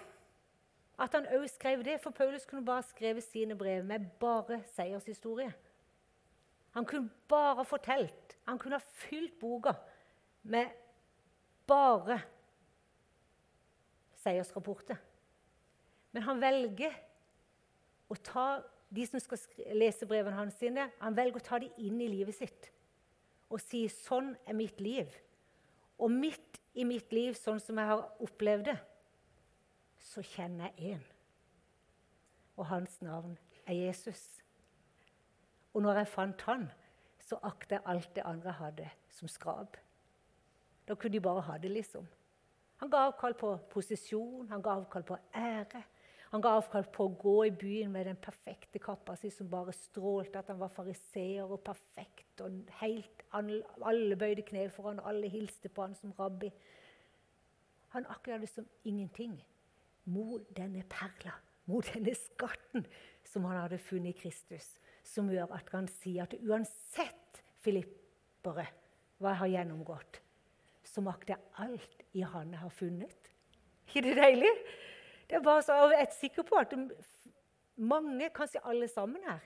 At 1.00 1.16
han 1.16 1.28
òg 1.32 1.46
skrev 1.48 1.84
det, 1.84 1.96
for 2.00 2.12
Paulus 2.12 2.44
kunne 2.48 2.64
bare 2.64 2.84
skrevet 2.84 3.24
sine 3.24 3.56
brev 3.56 3.84
med 3.84 4.04
bare 4.20 4.60
seiershistorie. 4.74 5.52
Han 6.76 6.84
kunne 6.84 7.10
bare 7.28 7.64
fortalt. 7.64 8.36
Han 8.48 8.58
kunne 8.58 8.76
ha 8.76 8.96
fylt 9.04 9.38
boka 9.40 9.72
med 10.42 10.68
bare 11.66 12.20
seiersrapporter. 14.20 15.00
Men 16.12 16.26
han 16.26 16.42
velger 16.42 16.94
å 18.10 18.16
ta 18.18 18.46
de 18.90 19.06
som 19.06 19.22
skal 19.22 19.38
lese 19.78 20.06
brevene 20.08 20.36
hans, 20.36 20.56
sine, 20.58 20.88
han 20.98 21.16
velger 21.16 21.38
å 21.38 21.46
ta 21.46 21.60
dem 21.62 21.74
inn 21.78 22.00
i 22.02 22.10
livet 22.10 22.34
sitt 22.34 22.70
og 23.50 23.58
si 23.60 23.88
'sånn 23.88 24.36
er 24.46 24.54
mitt 24.54 24.78
liv'. 24.78 25.20
Og 25.98 26.10
midt 26.10 26.60
i 26.74 26.84
mitt 26.84 27.12
liv, 27.12 27.34
sånn 27.34 27.60
som 27.60 27.78
jeg 27.78 27.86
har 27.86 28.12
opplevd 28.20 28.64
det, 28.64 28.78
så 29.98 30.22
kjenner 30.22 30.70
jeg 30.70 30.94
én. 30.94 31.02
Og 32.56 32.66
hans 32.66 33.02
navn 33.02 33.38
er 33.66 33.74
Jesus. 33.74 34.42
Og 35.74 35.82
når 35.82 35.94
jeg 35.94 36.08
fant 36.08 36.40
han, 36.40 36.70
så 37.18 37.38
akta 37.42 37.74
jeg 37.74 37.86
alt 37.86 38.14
det 38.16 38.24
andre 38.24 38.52
hadde, 38.52 38.90
som 39.10 39.28
skrap. 39.28 39.76
Da 40.88 40.94
kunne 40.94 41.12
de 41.12 41.20
bare 41.20 41.40
ha 41.40 41.58
det, 41.58 41.70
liksom. 41.70 42.08
Han 42.80 42.90
ga 42.90 42.96
avkall 42.96 43.34
på 43.34 43.52
posisjon, 43.70 44.48
han 44.48 44.62
ga 44.62 44.70
avkall 44.80 45.02
på 45.02 45.18
ære. 45.36 45.82
Han 46.30 46.42
ga 46.44 46.52
avkall 46.60 46.84
på 46.94 47.08
å 47.08 47.14
gå 47.18 47.36
i 47.48 47.50
byen 47.58 47.90
med 47.90 48.06
den 48.06 48.18
perfekte 48.22 48.78
kappa 48.82 49.16
si 49.18 49.32
som 49.34 49.48
bare 49.50 49.74
strålte 49.74 50.38
at 50.38 50.50
han 50.52 50.60
var 50.60 50.70
fariseer 50.70 51.42
og 51.42 51.64
perfekt. 51.66 52.40
og 52.40 52.70
helt, 52.78 53.24
Alle 53.34 54.16
bøyde 54.16 54.44
kne 54.46 54.68
for 54.70 54.88
han, 54.88 55.00
alle 55.02 55.28
hilste 55.28 55.68
på 55.68 55.82
han 55.82 55.96
som 55.98 56.14
rabbi. 56.18 56.52
Han 57.96 58.06
akkurat 58.06 58.40
det 58.40 58.48
som 58.48 58.66
ingenting 58.84 59.40
mot 60.04 60.44
denne 60.56 60.84
perla, 60.86 61.34
mot 61.66 61.86
denne 61.94 62.14
skatten 62.14 62.86
som 63.26 63.44
han 63.44 63.64
hadde 63.64 63.78
funnet 63.82 64.14
i 64.14 64.20
Kristus, 64.22 64.78
som 65.02 65.30
gjør 65.30 65.50
at 65.56 65.72
han 65.74 65.88
sier 66.00 66.28
at 66.28 66.36
uansett, 66.46 67.42
filippere, 67.60 68.68
hva 69.18 69.34
jeg 69.34 69.40
har 69.42 69.50
gjennomgått, 69.56 70.20
så 70.86 71.02
makter 71.04 71.34
jeg 71.34 71.66
alt 71.66 72.06
i 72.16 72.22
Han 72.22 72.54
jeg 72.54 72.62
har 72.62 72.70
funnet. 72.70 73.30
ikke 73.86 74.02
det 74.06 74.16
deilig? 74.16 74.54
Det 75.30 75.36
er 75.38 75.42
bare 75.46 75.62
så, 75.62 75.72
Jeg 75.94 76.00
er 76.02 76.14
sikker 76.20 76.42
på 76.42 76.58
at 76.58 76.74
mange, 77.76 78.30
kanskje 78.34 78.66
alle 78.66 78.88
sammen 78.88 79.22
her, 79.22 79.38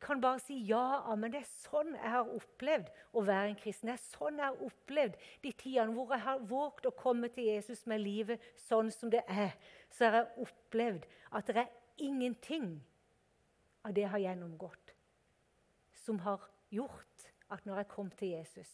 kan 0.00 0.20
bare 0.20 0.40
si 0.40 0.54
ja, 0.68 1.14
men 1.16 1.32
det 1.32 1.42
er 1.42 1.48
sånn 1.48 1.94
jeg 1.94 2.12
har 2.12 2.30
opplevd 2.32 2.88
å 3.16 3.22
være 3.24 3.50
en 3.50 3.58
kristen. 3.60 3.90
Det 3.90 3.96
er 3.96 4.16
sånn 4.16 4.40
jeg 4.40 4.48
har 4.48 4.64
opplevd 4.64 5.16
de 5.44 5.52
tidene 5.56 5.92
hvor 5.96 6.12
jeg 6.12 6.24
har 6.24 6.44
våget 6.50 6.88
å 6.88 6.94
komme 6.96 7.28
til 7.32 7.48
Jesus 7.48 7.84
med 7.88 8.00
livet 8.00 8.44
sånn 8.66 8.90
som 8.92 9.12
det 9.12 9.22
er. 9.28 9.52
Så 9.92 10.08
har 10.08 10.18
jeg 10.22 10.46
opplevd 10.46 11.08
at 11.36 11.52
det 11.52 11.64
er 11.64 12.04
ingenting 12.08 12.68
av 13.84 13.96
det 13.96 14.06
jeg 14.06 14.12
har 14.12 14.24
gjennomgått, 14.24 14.92
som 16.04 16.20
har 16.24 16.48
gjort 16.72 17.28
at 17.52 17.68
når 17.68 17.82
jeg 17.82 17.92
kom 17.92 18.12
til 18.12 18.34
Jesus, 18.36 18.72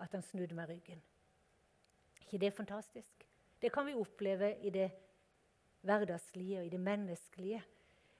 at 0.00 0.12
han 0.12 0.24
snudde 0.24 0.56
meg 0.56 0.68
ryggen. 0.72 1.00
ikke 2.20 2.38
det 2.38 2.52
fantastisk? 2.52 3.26
Det 3.60 3.72
kan 3.72 3.86
vi 3.86 3.94
oppleve 3.94 4.56
i 4.60 4.70
det 4.70 4.90
hverdagslige 5.82 6.60
og 6.60 6.66
i 6.66 6.72
det 6.72 6.80
menneskelige. 6.80 7.62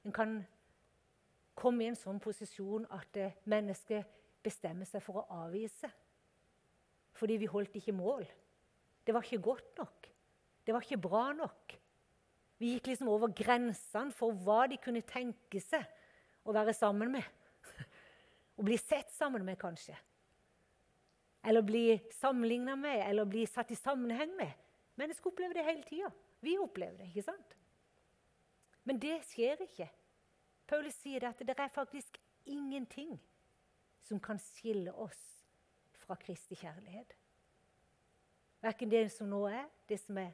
En 0.05 0.15
kan 0.15 0.41
komme 1.59 1.85
i 1.85 1.91
en 1.91 1.99
sånn 1.99 2.21
posisjon 2.23 2.87
at 2.95 3.19
eh, 3.21 3.37
mennesket 3.51 4.09
bestemmer 4.43 4.89
seg 4.89 5.05
for 5.05 5.23
å 5.23 5.43
avvise. 5.45 5.91
Fordi 7.19 7.39
vi 7.39 7.51
holdt 7.51 7.77
ikke 7.79 7.95
mål. 7.95 8.25
Det 9.07 9.15
var 9.15 9.27
ikke 9.27 9.45
godt 9.45 9.79
nok. 9.79 10.09
Det 10.67 10.75
var 10.75 10.85
ikke 10.85 11.03
bra 11.03 11.25
nok. 11.37 11.77
Vi 12.63 12.77
gikk 12.77 12.93
liksom 12.93 13.11
over 13.11 13.33
grensene 13.35 14.15
for 14.15 14.35
hva 14.45 14.65
de 14.71 14.79
kunne 14.83 15.03
tenke 15.07 15.61
seg 15.63 15.83
å 16.47 16.55
være 16.55 16.75
sammen 16.75 17.11
med. 17.15 17.27
Å 18.59 18.65
bli 18.67 18.77
sett 18.79 19.11
sammen 19.15 19.43
med, 19.47 19.59
kanskje. 19.59 19.97
Eller 21.43 21.65
bli 21.67 21.97
sammenligna 22.21 22.77
med, 22.79 23.01
eller 23.09 23.27
bli 23.27 23.43
satt 23.51 23.73
i 23.75 23.79
sammenheng 23.79 24.37
med. 24.39 24.53
Mennesker 25.01 25.33
opplever 25.33 25.59
det 25.59 25.67
hele 25.67 25.83
tida. 25.89 26.13
Vi 26.43 26.57
opplever 26.59 26.99
det, 26.99 27.11
ikke 27.13 27.27
sant? 27.31 27.57
Men 28.85 28.99
det 28.99 29.21
skjer 29.31 29.63
ikke 29.63 29.89
Paulus 30.67 30.95
sier 31.03 31.27
at 31.29 31.41
det 31.45 31.55
er 31.59 31.69
faktisk 31.69 32.17
ingenting 32.49 33.19
som 34.03 34.21
kan 34.21 34.39
skille 34.41 34.95
oss 34.95 35.21
fra 36.01 36.17
Kristi 36.17 36.57
kjærlighet. 36.57 37.13
Verken 38.63 38.91
det 38.91 39.03
som 39.13 39.29
nå 39.29 39.43
er, 39.51 39.67
det 39.89 40.01
som 40.01 40.19
er 40.19 40.31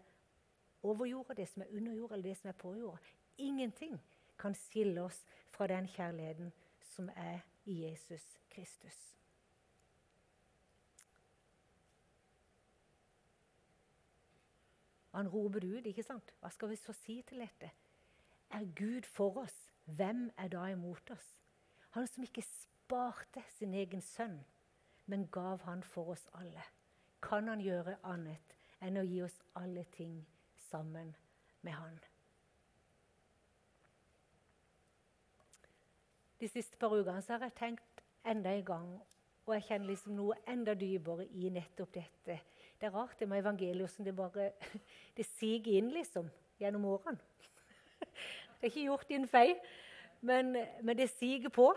over 0.83 1.09
jorda, 1.11 1.35
det 1.35 1.49
som 1.49 1.63
er 1.63 1.75
under 1.75 1.93
jorda, 1.93 2.15
eller 2.15 2.29
det 2.29 2.37
som 2.39 2.49
er 2.53 2.59
på 2.61 2.75
jorda. 2.77 2.99
Ingenting 3.39 3.99
kan 4.39 4.55
skille 4.55 5.03
oss 5.03 5.25
fra 5.51 5.67
den 5.67 5.89
kjærligheten 5.89 6.53
som 6.95 7.11
er 7.17 7.41
i 7.65 7.83
Jesus 7.83 8.39
Kristus. 8.51 9.18
Han 15.19 15.29
roper 15.29 15.59
det 15.59 15.69
ut, 15.69 15.87
ikke 15.91 16.03
sant? 16.07 16.29
Hva 16.39 16.51
skal 16.55 16.71
vi 16.71 16.77
så 16.79 16.93
si 16.95 17.17
til 17.27 17.41
dette? 17.43 17.73
Er 18.55 18.67
Gud 18.79 19.03
for 19.03 19.41
oss? 19.43 19.57
Hvem 19.85 20.29
er 20.39 20.49
da 20.53 20.69
imot 20.71 21.11
oss? 21.11 21.25
Han 21.97 22.07
som 22.07 22.23
ikke 22.23 22.45
sparte 22.47 23.43
sin 23.57 23.75
egen 23.75 24.01
sønn, 24.01 24.37
men 25.11 25.27
gav 25.35 25.65
han 25.67 25.83
for 25.83 26.13
oss 26.15 26.23
alle. 26.39 26.63
Kan 27.23 27.51
han 27.51 27.59
gjøre 27.59 27.97
annet 28.07 28.55
enn 28.79 29.01
å 29.01 29.05
gi 29.09 29.19
oss 29.27 29.41
alle 29.59 29.83
ting 29.97 30.21
sammen 30.69 31.11
med 31.67 31.75
han? 31.75 31.99
De 36.39 36.47
siste 36.47 36.79
par 36.79 36.95
ukene 36.95 37.27
har 37.27 37.49
jeg 37.49 37.59
tenkt 37.59 38.07
enda 38.23 38.55
en 38.55 38.65
gang, 38.71 38.95
og 39.49 39.55
jeg 39.57 39.67
kjenner 39.67 39.91
liksom 39.97 40.15
noe 40.15 40.39
enda 40.47 40.79
dypere 40.79 41.27
i 41.27 41.51
nettopp 41.51 41.99
dette. 41.99 42.39
Det 42.79 42.87
er 42.87 42.95
rart 42.95 43.19
det 43.19 43.29
med 43.29 43.43
evangeliet, 43.43 43.91
som 43.91 44.05
det 44.05 44.17
bare 44.17 44.53
det 45.17 45.27
siger 45.27 45.67
inn 45.79 45.91
liksom, 45.91 46.31
gjennom 46.61 46.85
årene. 46.85 47.19
Det 48.59 48.67
er 48.67 48.71
ikke 48.73 48.89
gjort 48.89 49.11
i 49.11 49.15
en 49.15 49.29
fei, 49.31 49.55
men, 50.21 50.57
men 50.83 50.97
det 50.99 51.11
siger 51.11 51.49
på. 51.49 51.69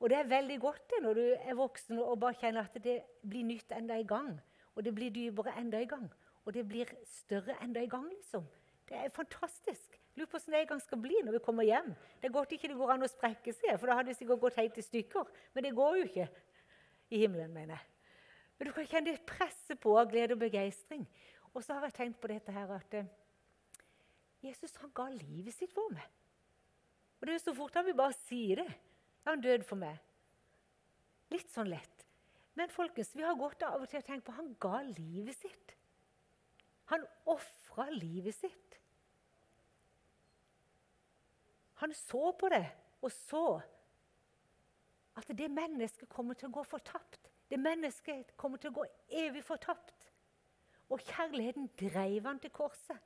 Og 0.00 0.10
det 0.10 0.18
er 0.18 0.28
veldig 0.28 0.58
godt 0.60 0.90
det 0.90 0.98
når 1.00 1.14
du 1.14 1.22
er 1.38 1.54
voksen 1.56 1.98
og 2.02 2.18
bare 2.20 2.36
kjenner 2.36 2.66
at 2.66 2.76
det 2.84 2.98
blir 3.24 3.46
nytt 3.48 3.72
enda 3.72 3.96
en 3.96 4.06
gang. 4.06 4.34
Og 4.74 4.84
det 4.84 4.92
blir 4.94 5.12
dypere 5.14 5.54
enda 5.60 5.80
en 5.80 5.88
gang. 5.88 6.10
Og 6.44 6.54
det 6.54 6.66
blir 6.68 6.90
større 7.06 7.56
enda 7.64 7.80
en 7.80 7.88
gang. 7.88 8.08
liksom. 8.10 8.44
Det 8.88 8.96
er 8.96 9.08
fantastisk. 9.08 10.00
Lurer 10.16 10.26
på 10.26 10.36
hvordan 10.36 10.52
det 10.52 10.60
en 10.60 10.66
gang 10.66 10.82
skal 10.82 11.00
bli 11.00 11.22
når 11.24 11.32
vi 11.32 11.44
kommer 11.46 11.62
hjem. 11.62 11.94
Det 12.20 12.28
er 12.28 12.32
godt 12.32 12.52
ikke 12.52 12.68
det 12.68 12.76
går 12.76 12.92
an 12.92 13.06
å 13.06 13.08
sprekke 13.08 13.54
seg, 13.56 13.78
for 13.78 13.88
da 13.88 13.96
hadde 13.96 14.12
det 14.12 14.18
sikkert 14.18 14.42
gått 14.42 14.60
helt 14.60 14.76
i 14.76 14.84
stykker. 14.84 15.32
Men 15.54 15.64
det 15.64 15.74
går 15.78 15.96
jo 15.96 16.10
ikke 16.10 16.28
i 17.08 17.22
himmelen, 17.22 17.54
mener 17.54 17.78
jeg. 17.78 17.91
Men 18.62 18.68
du 18.70 18.76
kan 18.76 18.86
kjenne 18.86 19.10
det 19.10 19.24
presset 19.26 19.80
på 19.82 19.90
glede 20.06 20.36
og 20.36 20.38
begeistring. 20.38 21.02
Og 21.50 21.64
så 21.66 21.74
har 21.74 21.88
jeg 21.88 21.96
tenkt 21.96 22.20
på 22.22 22.28
dette 22.30 22.52
her 22.54 22.68
at 22.70 22.92
eh, 22.94 23.08
Jesus 24.38 24.76
han 24.78 24.92
ga 24.94 25.08
livet 25.10 25.50
sitt 25.56 25.72
for 25.74 25.90
meg. 25.90 26.04
Og 27.18 27.26
det 27.26 27.32
er 27.32 27.40
jo 27.40 27.42
så 27.42 27.54
fort 27.56 27.74
han 27.74 27.88
vil 27.88 27.96
bare 27.98 28.14
si 28.14 28.44
det. 28.54 28.68
Han 29.26 29.42
døde 29.42 29.66
for 29.66 29.82
meg. 29.82 29.98
Litt 31.34 31.50
sånn 31.50 31.72
lett. 31.72 32.06
Men 32.54 32.70
folkens, 32.70 33.10
vi 33.18 33.26
har 33.26 33.34
gått 33.34 33.66
av 33.66 33.82
og 33.82 33.90
til 33.90 33.98
å 33.98 34.06
tenke 34.06 34.28
på 34.28 34.36
han 34.38 34.54
ga 34.62 34.78
livet 34.92 35.42
sitt. 35.42 35.74
Han 36.94 37.02
ofra 37.34 37.88
livet 37.90 38.38
sitt. 38.38 38.78
Han 41.82 41.98
så 41.98 42.30
på 42.38 42.54
det 42.54 42.68
og 43.02 43.10
så 43.10 43.44
at 45.18 45.34
det 45.34 45.50
mennesket 45.50 46.06
kommer 46.14 46.38
til 46.38 46.46
å 46.46 46.60
gå 46.60 46.62
fortapt. 46.70 47.21
Det 47.52 47.58
mennesket 47.60 48.30
kommer 48.40 48.56
til 48.56 48.70
å 48.70 48.78
gå 48.78 48.84
evig 49.12 49.42
fortapt. 49.44 50.06
Og 50.88 51.02
kjærligheten 51.04 51.66
dreiv 51.76 52.24
han 52.24 52.38
til 52.40 52.52
korset. 52.54 52.96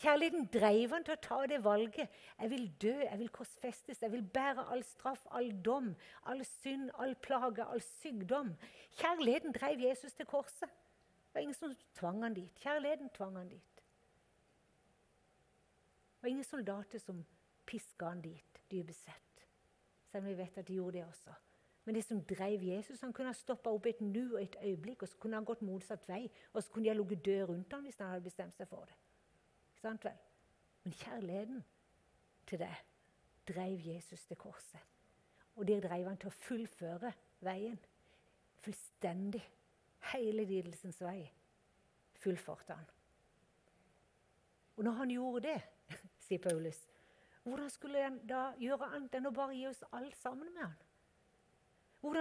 Kjærligheten 0.00 0.46
dreiv 0.54 0.94
han 0.94 1.04
til 1.04 1.12
å 1.12 1.20
ta 1.20 1.42
det 1.50 1.58
valget. 1.64 2.08
Jeg 2.40 2.50
vil 2.54 2.64
dø, 2.80 2.94
jeg 3.02 3.20
vil 3.20 3.28
korsfestes, 3.36 4.00
jeg 4.00 4.12
vil 4.14 4.24
bære 4.32 4.64
all 4.72 4.80
straff, 4.84 5.26
all 5.28 5.52
dom, 5.68 5.92
all 6.24 6.40
synd, 6.48 6.88
all 6.96 7.12
plage, 7.20 7.68
all 7.68 7.84
sykdom. 7.84 8.54
Kjærligheten 8.96 9.52
dreiv 9.52 9.84
Jesus 9.84 10.16
til 10.16 10.28
korset. 10.32 10.72
Det 10.72 11.36
var 11.36 11.44
ingen 11.44 11.60
som 11.60 11.76
tvang 12.00 12.22
han 12.24 12.40
dit. 12.40 12.64
Kjærligheten 12.64 13.12
tvang 13.12 13.36
han 13.36 13.52
dit. 13.52 13.82
Det 16.16 16.24
var 16.24 16.32
ingen 16.32 16.48
soldater 16.48 16.98
som 16.98 17.20
piska 17.68 18.08
han 18.08 18.24
dit, 18.24 18.62
dypest 18.72 19.04
sett. 19.04 19.48
Selv 20.08 20.24
om 20.24 20.32
vi 20.32 20.38
vet 20.40 20.64
at 20.64 20.68
de 20.68 20.80
gjorde 20.80 20.96
det 20.96 21.04
også. 21.10 21.36
Men 21.86 21.94
det 21.94 22.02
som 22.04 22.18
drev 22.26 22.62
Jesus, 22.66 23.00
han 23.00 23.12
kunne 23.14 23.30
ha 23.30 23.36
stoppa 23.38 23.70
opp 23.70 23.86
et 23.86 24.00
nu 24.02 24.34
og 24.34 24.40
et 24.42 24.56
øyeblikk, 24.62 25.02
og 25.02 25.08
så 25.08 25.18
kunne 25.22 25.38
han 25.38 25.46
gått 25.46 25.62
motsatt 25.62 26.08
vei, 26.08 26.24
og 26.52 26.62
så 26.62 26.70
kunne 26.70 26.84
de 26.84 26.90
ha 26.90 26.96
ligget 26.98 27.24
død 27.24 27.42
rundt 27.48 27.72
ham 27.72 27.86
hvis 27.86 27.98
han 28.02 28.10
hadde 28.10 28.26
bestemt 28.26 28.56
seg 28.58 28.66
for 28.68 28.88
det. 28.90 28.96
Sant 29.78 30.04
vel? 30.04 30.16
Men 30.84 30.96
kjærligheten 30.98 31.62
til 32.46 32.58
det 32.58 32.74
drev 33.48 33.86
Jesus 33.86 34.26
til 34.26 34.36
korset. 34.36 34.82
Og 35.56 35.68
det 35.68 35.78
drev 35.84 36.08
han 36.08 36.18
til 36.18 36.32
å 36.32 36.38
fullføre 36.40 37.12
veien. 37.46 37.78
Fullstendig. 38.66 39.44
Hele 40.12 40.44
lidelsens 40.44 40.98
vei 41.02 41.20
fullførte 42.18 42.74
han. 42.74 42.90
Og 44.76 44.84
når 44.84 44.98
han 45.00 45.14
gjorde 45.14 45.46
det, 45.48 45.60
sier 46.26 46.42
Paulus, 46.42 46.82
hvordan 47.42 47.70
skulle 47.70 48.02
han 48.02 48.18
da 48.26 48.48
gjøre 48.58 48.90
annet 48.90 49.14
enn 49.14 49.30
å 49.30 49.34
bare 49.34 49.54
gi 49.54 49.66
oss 49.70 49.84
alt 49.94 50.18
sammen 50.18 50.50
med 50.50 50.66
han? 50.66 50.85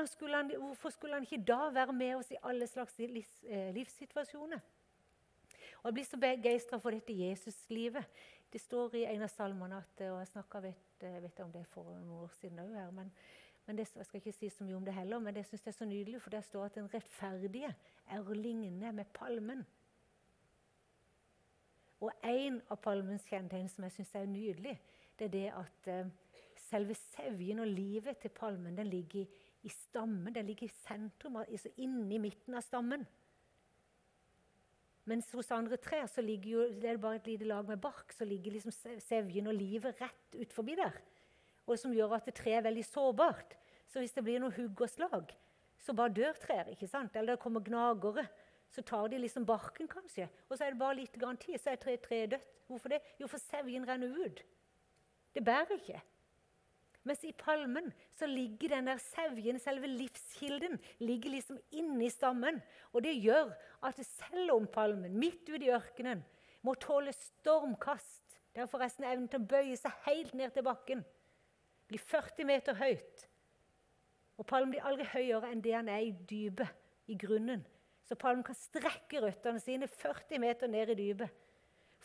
Skulle 0.06 0.36
han, 0.36 0.52
hvorfor 0.58 0.90
skulle 0.90 1.14
han 1.14 1.24
ikke 1.24 1.44
da 1.46 1.70
være 1.74 1.94
med 1.94 2.16
oss 2.16 2.32
i 2.32 2.40
alle 2.44 2.68
slags 2.68 2.98
livs, 2.98 3.44
eh, 3.44 3.74
livssituasjoner? 3.74 4.60
Og 5.82 5.86
Jeg 5.86 5.94
blir 5.94 6.06
så 6.06 6.18
begeistra 6.18 6.78
for 6.78 6.90
dette 6.90 7.14
Jesuslivet. 7.14 8.06
Det 8.54 8.62
står 8.62 8.96
i 8.96 9.04
en 9.04 9.22
av 9.22 9.30
salmene 9.30 9.78
at, 9.78 10.02
og 10.02 10.20
Jeg 10.20 10.28
snakka 10.28 10.60
vet 10.60 11.40
om 11.40 11.52
det 11.52 11.66
for 11.68 11.84
noen 11.84 12.24
år 12.24 12.32
siden 12.40 12.60
òg. 12.60 12.94
Men, 12.94 13.12
men 13.68 13.78
det, 13.78 13.92
jeg 13.96 14.06
skal 14.06 14.18
ikke 14.18 14.32
si 14.32 14.50
så 14.50 14.64
mye 14.64 14.76
om 14.76 14.86
det 14.86 14.94
heller, 14.94 15.20
men 15.20 15.36
det 15.36 15.46
syns 15.46 15.66
jeg 15.66 15.74
er 15.74 15.78
så 15.78 15.86
nydelig, 15.86 16.22
for 16.22 16.30
der 16.30 16.42
står 16.42 16.66
at 16.66 16.76
den 16.76 16.90
rettferdige 16.94 17.76
er 18.10 18.20
å 18.20 18.34
ligne 18.34 18.92
med 18.92 19.06
palmen. 19.14 19.66
Og 22.02 22.12
en 22.24 22.62
av 22.70 22.82
palmens 22.82 23.26
kjennetegn 23.30 23.70
som 23.70 23.86
jeg 23.86 23.92
syns 24.00 24.16
er 24.16 24.26
nydelig, 24.26 24.80
det 25.20 25.26
er 25.30 25.36
det 25.38 25.48
at 25.54 25.90
selve 26.66 26.96
sevjen 26.96 27.62
og 27.62 27.70
livet 27.70 28.18
til 28.18 28.34
palmen 28.34 28.78
den 28.78 28.90
ligger 28.90 29.22
i, 29.22 29.28
i 29.66 29.72
stammen. 29.74 30.34
Den 30.34 30.48
ligger 30.48 30.68
i 30.68 30.76
sentrum, 30.84 31.40
altså 31.42 31.72
inni 31.82 32.20
midten 32.22 32.58
av 32.58 32.64
stammen. 32.66 33.06
Mens 35.06 35.30
hos 35.38 35.52
andre 35.54 35.78
trær 35.82 36.08
så 36.10 36.24
ligger 36.26 36.50
jo, 36.50 36.64
det 36.82 36.90
er 36.90 37.02
bare 37.02 37.20
et 37.20 37.28
lite 37.30 37.46
lag 37.46 37.68
med 37.70 37.82
bark, 37.82 38.14
så 38.14 38.26
ligger 38.26 38.56
liksom 38.56 38.74
sevjen 39.04 39.52
og 39.52 39.58
livet 39.58 40.02
rett 40.02 40.38
ut 40.38 40.54
forbi 40.54 40.78
der. 40.80 40.98
Og 41.70 41.78
som 41.82 41.94
gjør 41.94 42.18
at 42.18 42.30
treet 42.34 42.60
er 42.60 42.66
veldig 42.66 42.86
sårbart. 42.88 43.54
Så 43.90 44.02
hvis 44.02 44.16
det 44.16 44.24
blir 44.26 44.42
noe 44.42 44.54
hugg 44.56 44.82
og 44.82 44.90
slag, 44.90 45.36
så 45.82 45.94
bare 45.94 46.14
dør 46.14 46.34
trær. 46.42 46.72
ikke 46.74 46.90
sant? 46.90 47.16
Eller 47.16 47.36
det 47.36 47.44
kommer 47.44 47.62
gnagere. 47.62 48.26
Så 48.74 48.82
tar 48.82 49.08
de 49.08 49.22
liksom 49.22 49.46
barken, 49.46 49.88
kanskje. 49.88 50.28
Og 50.50 50.58
så 50.58 50.66
er 50.66 50.74
det 50.74 50.82
bare 50.82 50.98
litt 50.98 51.18
grann 51.22 51.38
tid, 51.38 51.60
så 51.62 51.72
er 51.72 51.82
treet 51.82 52.02
tre 52.02 52.26
dødt. 52.34 52.52
Hvorfor 52.68 52.90
det? 52.90 53.00
Jo, 53.22 53.30
for 53.30 53.38
sevjen 53.38 53.86
renner 53.88 54.10
ut. 54.26 54.42
Det 55.36 55.44
bærer 55.46 55.78
ikke. 55.78 56.02
Mens 57.06 57.22
i 57.24 57.32
palmen 57.38 57.92
så 58.18 58.26
ligger 58.26 58.72
den 58.74 58.88
der 58.90 58.98
sevjen, 59.02 59.60
selve 59.62 59.88
livskilden, 59.88 60.80
ligger 61.00 61.36
liksom 61.36 61.60
inni 61.78 62.10
stammen. 62.10 62.58
Og 62.94 63.04
det 63.06 63.14
gjør 63.22 63.52
at 63.86 64.00
selv 64.06 64.56
om 64.56 64.66
palmen, 64.68 65.20
midt 65.20 65.46
ute 65.50 65.68
i 65.68 65.74
ørkenen, 65.74 66.24
må 66.66 66.74
tåle 66.82 67.14
stormkast 67.14 68.24
Det 68.56 68.64
har 68.64 68.70
forresten 68.72 69.04
evnen 69.04 69.28
til 69.28 69.42
å 69.44 69.48
bøye 69.52 69.76
seg 69.76 69.92
helt 70.06 70.34
ned 70.34 70.54
til 70.56 70.64
bakken. 70.64 71.02
Blir 71.92 72.00
40 72.00 72.48
meter 72.48 72.78
høyt. 72.80 73.26
Og 74.40 74.48
palmen 74.48 74.72
blir 74.72 74.86
aldri 74.88 75.04
høyere 75.12 75.50
enn 75.52 75.62
det 75.62 75.74
han 75.76 75.90
er 75.92 76.06
i 76.08 76.14
dypet, 76.30 76.72
i 77.12 77.18
grunnen. 77.20 77.66
Så 78.08 78.16
palmen 78.16 78.46
kan 78.48 78.56
strekke 78.56 79.20
røttene 79.26 79.60
sine 79.60 79.90
40 79.92 80.40
meter 80.40 80.72
ned 80.72 80.94
i 80.94 80.98
dypet 81.02 81.45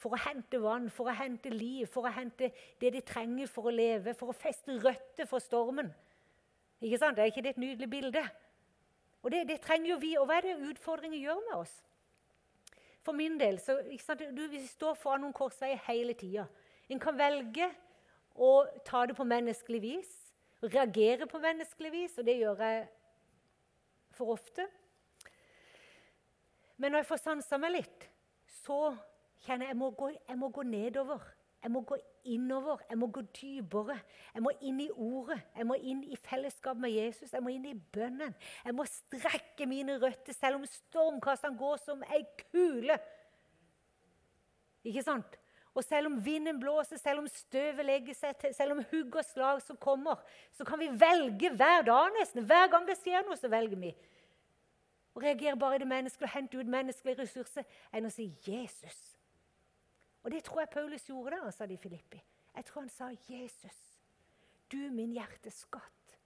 for 0.00 0.16
å 0.16 0.21
hente 0.25 0.61
vann, 0.62 0.88
for 0.92 1.11
å 1.11 1.16
hente 1.16 1.52
liv, 1.52 1.85
for 1.92 2.09
å 2.09 2.12
hente 2.14 2.49
det 2.80 2.92
de 2.95 3.02
trenger 3.04 3.50
for 3.50 3.69
å 3.69 3.75
leve, 3.75 4.14
for 4.16 4.33
å 4.33 4.37
feste 4.37 4.78
røtter 4.80 5.28
for 5.28 5.45
stormen. 5.45 5.90
Ikke 6.80 7.00
sant? 7.02 7.19
Er 7.21 7.28
ikke 7.28 7.45
det 7.45 7.54
et 7.54 7.61
nydelig 7.61 7.90
bilde? 7.92 8.23
Og 9.21 9.28
det, 9.35 9.45
det 9.50 9.61
trenger 9.61 9.92
jo 9.92 9.99
vi. 10.00 10.14
Og 10.16 10.25
hva 10.28 10.38
er 10.40 10.49
det 10.49 10.71
utfordringer 10.71 11.21
gjør 11.21 11.42
med 11.50 11.59
oss? 11.59 11.75
For 13.04 13.16
min 13.16 13.37
del 13.40 13.61
så, 13.61 13.76
sant, 14.00 14.25
du, 14.37 14.42
Vi 14.49 14.62
står 14.69 14.97
foran 14.97 15.25
noen 15.25 15.37
korsveier 15.37 15.80
hele 15.88 16.16
tida. 16.16 16.47
En 16.88 17.00
kan 17.00 17.16
velge 17.16 17.69
å 18.40 18.64
ta 18.87 19.04
det 19.07 19.16
på 19.19 19.26
menneskelig 19.28 19.80
vis, 19.85 20.11
reagere 20.64 21.28
på 21.28 21.40
menneskelig 21.40 21.92
vis, 21.92 22.16
og 22.16 22.25
det 22.25 22.38
gjør 22.40 22.64
jeg 22.64 22.83
for 24.16 24.33
ofte. 24.33 24.64
Men 26.80 26.92
når 26.95 27.02
jeg 27.02 27.11
får 27.11 27.23
sansa 27.23 27.61
meg 27.61 27.76
litt, 27.76 28.09
så 28.62 28.95
kjenner 29.44 29.70
jeg 29.70 29.78
må, 29.80 29.90
gå, 29.97 30.11
jeg 30.28 30.38
må 30.38 30.49
gå 30.54 30.64
nedover. 30.68 31.25
Jeg 31.61 31.70
må 31.70 31.82
gå 31.85 31.97
innover. 32.25 32.80
Jeg 32.88 32.99
må 32.99 33.06
gå 33.12 33.20
dypere. 33.37 33.99
Jeg 34.35 34.42
må 34.42 34.52
inn 34.64 34.80
i 34.80 34.88
ordet. 34.90 35.40
Jeg 35.56 35.66
må 35.68 35.76
inn 35.76 36.00
i 36.09 36.16
fellesskap 36.16 36.78
med 36.80 36.94
Jesus. 36.94 37.32
Jeg 37.32 37.44
må 37.44 37.52
inn 37.52 37.66
i 37.68 37.75
bønnen. 37.75 38.32
Jeg 38.64 38.76
må 38.76 38.87
strekke 38.88 39.68
mine 39.68 39.99
røtter, 40.00 40.37
selv 40.37 40.61
om 40.61 40.64
stormkastene 40.68 41.61
går 41.61 41.82
som 41.85 42.04
ei 42.09 42.23
kule. 42.47 42.97
Ikke 44.88 45.04
sant? 45.04 45.37
Og 45.76 45.85
selv 45.85 46.09
om 46.09 46.16
vinden 46.25 46.59
blåser, 46.61 46.99
selv 46.99 47.23
om 47.23 47.28
støvet 47.30 47.85
legger 47.87 48.16
seg 48.16 48.40
til, 48.40 48.54
selv 48.56 48.75
om 48.75 48.82
hugg 48.90 49.20
og 49.20 49.28
slag 49.28 49.61
som 49.62 49.78
kommer, 49.78 50.18
så 50.56 50.64
kan 50.66 50.80
vi 50.80 50.88
velge 50.99 51.52
hver 51.54 51.85
dag 51.87 52.11
nesten. 52.16 52.44
Hver 52.49 52.73
gang 52.73 52.88
det 52.88 52.99
skjer 52.99 53.23
noe, 53.28 53.38
så 53.38 53.52
velger 53.52 53.78
vi. 53.78 53.92
Og 55.14 55.23
reagere 55.23 55.61
bare 55.61 55.76
i 55.76 55.85
det 55.85 55.92
menneskelige 55.92 56.30
og 56.30 56.35
hente 56.35 56.59
ut 56.59 56.75
menneskelige 56.75 57.23
ressurser 57.23 57.68
enn 57.92 58.09
å 58.09 58.12
si 58.14 58.32
'Jesus'. 58.42 59.09
Og 60.22 60.30
det 60.30 60.44
tror 60.44 60.60
jeg 60.60 60.68
Paulus 60.68 61.06
gjorde 61.08 61.36
der 61.36 61.50
sa 61.50 61.66
det 61.66 61.78
i 61.78 61.82
Filippi. 61.82 62.22
Jeg 62.56 62.64
tror 62.64 62.80
han 62.80 62.88
sa, 62.88 63.08
'Jesus, 63.08 64.00
du 64.72 64.76
min 64.76 65.12
hjertes 65.12 65.54
skatt. 65.54 66.18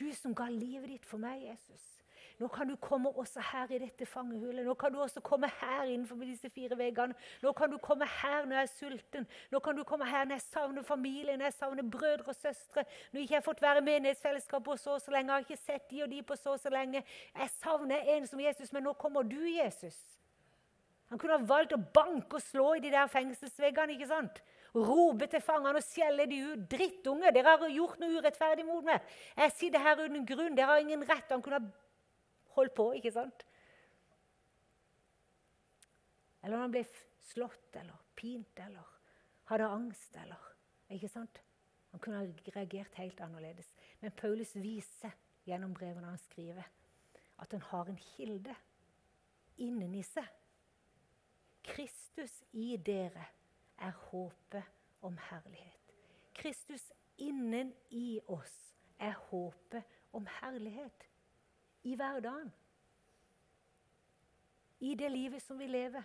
Du 0.00 0.12
som 0.12 0.34
ga 0.34 0.48
livet 0.48 0.88
ditt 0.88 1.06
for 1.06 1.18
meg, 1.18 1.42
Jesus. 1.42 2.02
Nå 2.38 2.48
kan 2.48 2.68
du 2.68 2.76
komme 2.76 3.08
også 3.08 3.40
her 3.52 3.70
i 3.70 3.78
dette 3.78 4.06
fangehullet. 4.06 4.64
Nå 4.66 4.74
kan 4.74 4.92
du 4.92 5.00
også 5.00 5.20
komme 5.20 5.46
her 5.60 5.84
innenfor 5.84 6.16
disse 6.24 6.50
fire 6.50 6.78
veggene. 6.78 7.14
Nå 7.42 7.52
kan 7.52 7.70
du 7.70 7.78
komme 7.78 8.06
her 8.06 8.46
når 8.46 8.56
jeg 8.56 8.62
er 8.62 8.72
sulten. 8.72 9.28
Nå 9.50 9.58
kan 9.58 9.76
du 9.76 9.84
komme 9.84 10.08
her 10.08 10.24
når 10.24 10.34
jeg 10.34 10.40
savner 10.40 10.82
familie, 10.82 11.36
når 11.36 11.44
jeg 11.44 11.52
savner 11.52 11.90
brødre 11.90 12.28
og 12.28 12.34
søstre. 12.34 12.84
Når 13.12 13.20
jeg 13.20 13.22
ikke 13.22 13.34
har 13.34 13.46
fått 13.46 13.62
være 13.62 13.80
menighetsfellesskap 13.80 14.64
på 14.64 14.76
så 14.76 14.96
og 14.96 15.00
så 15.00 15.10
lenge. 15.10 15.32
Jeg 15.32 15.34
har 15.34 15.46
ikke 15.50 15.62
sett 15.62 15.90
de 15.90 16.02
og 16.02 16.10
de 16.10 16.22
på 16.22 16.36
så 16.36 16.56
og 16.56 16.60
så 16.60 16.70
lenge. 16.70 17.04
Jeg 17.36 17.50
savner 17.60 18.10
en 18.16 18.26
som 18.26 18.40
Jesus, 18.40 18.72
men 18.72 18.82
nå 18.82 18.92
kommer 18.92 19.22
du, 19.22 19.38
Jesus. 19.46 20.00
Han 21.12 21.20
kunne 21.20 21.36
ha 21.36 21.44
valgt 21.44 21.74
å 21.76 21.84
banke 21.92 22.38
og 22.38 22.40
slå 22.40 22.70
i 22.78 22.80
de 22.80 22.88
der 22.88 23.10
fengselsveggene. 23.12 23.92
ikke 23.98 24.06
sant? 24.08 24.38
Rope 24.72 25.26
til 25.28 25.42
fangene 25.44 25.76
og 25.76 25.84
skjelle 25.84 26.24
de 26.24 26.38
ut. 26.40 26.62
'Drittunge, 26.72 27.32
dere 27.36 27.52
har 27.52 27.68
gjort 27.68 28.00
noe 28.00 28.16
urettferdig 28.16 28.64
mot 28.64 28.80
meg.' 28.86 29.04
'Jeg 29.36 29.52
sitter 29.58 29.84
her 29.84 30.00
uten 30.00 30.24
grunn. 30.24 30.56
Dere 30.56 30.72
har 30.72 30.80
ingen 30.80 31.04
rett.' 31.04 31.28
Han 31.28 31.42
kunne 31.42 31.60
ha 31.60 31.68
holdt 32.56 32.74
på, 32.74 32.88
ikke 32.96 33.12
sant? 33.12 33.44
Eller 36.42 36.56
om 36.56 36.64
han 36.64 36.72
ble 36.72 36.86
slått 37.28 37.76
eller 37.76 38.00
pint 38.16 38.64
eller 38.64 38.88
hadde 39.52 39.68
angst 39.68 40.16
eller 40.16 40.50
ikke 40.88 41.12
sant? 41.12 41.42
Han 41.92 42.00
kunne 42.00 42.24
ha 42.24 42.52
reagert 42.56 42.94
helt 42.94 43.20
annerledes. 43.20 43.68
Men 44.00 44.16
Paulus 44.16 44.56
viser 44.56 45.12
gjennom 45.44 45.74
brevene 45.74 46.08
han 46.08 46.24
skriver, 46.24 46.64
at 47.36 47.52
han 47.52 47.60
har 47.60 47.84
en 47.84 48.06
kilde 48.16 48.56
inni 49.60 50.00
seg 50.02 50.24
Kristus 51.72 52.44
i 52.52 52.76
dere 52.76 53.24
er 53.78 53.90
håpet 54.10 54.62
om 55.02 55.16
herlighet. 55.30 55.94
Kristus 56.34 56.92
innen 57.18 57.72
i 57.90 58.20
oss 58.26 58.74
er 58.98 59.14
håpet 59.30 59.82
om 60.12 60.26
herlighet 60.40 61.06
i 61.82 61.94
hverdagen. 61.96 62.52
I 64.80 64.94
det 64.94 65.10
livet 65.12 65.42
som 65.42 65.58
vi 65.58 65.66
lever, 65.66 66.02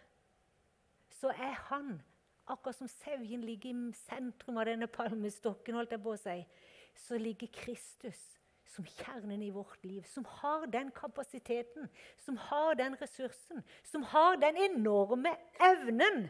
så 1.09 1.29
er 1.29 1.57
han, 1.69 2.01
akkurat 2.47 2.75
som 2.75 2.87
sevjen 2.87 3.41
ligger 3.41 3.69
i 3.73 3.93
sentrum 4.07 4.57
av 4.57 4.69
denne 4.69 4.87
palmestokken, 4.87 5.75
holdt 5.75 5.91
jeg 5.91 6.03
på 6.03 6.13
å 6.13 6.21
si, 6.21 6.41
så 6.95 7.17
ligger 7.17 7.51
Kristus 7.53 8.36
som 8.67 8.85
kjernen 8.99 9.41
i 9.41 9.51
vårt 9.51 9.83
liv, 9.83 10.03
som 10.09 10.25
har 10.41 10.67
den 10.71 10.91
kapasiteten, 10.91 11.87
som 12.25 12.37
har 12.49 12.75
den 12.75 12.97
ressursen, 13.01 13.63
som 13.83 14.03
har 14.03 14.35
den 14.41 14.57
enorme 14.57 15.33
evnen 15.59 16.27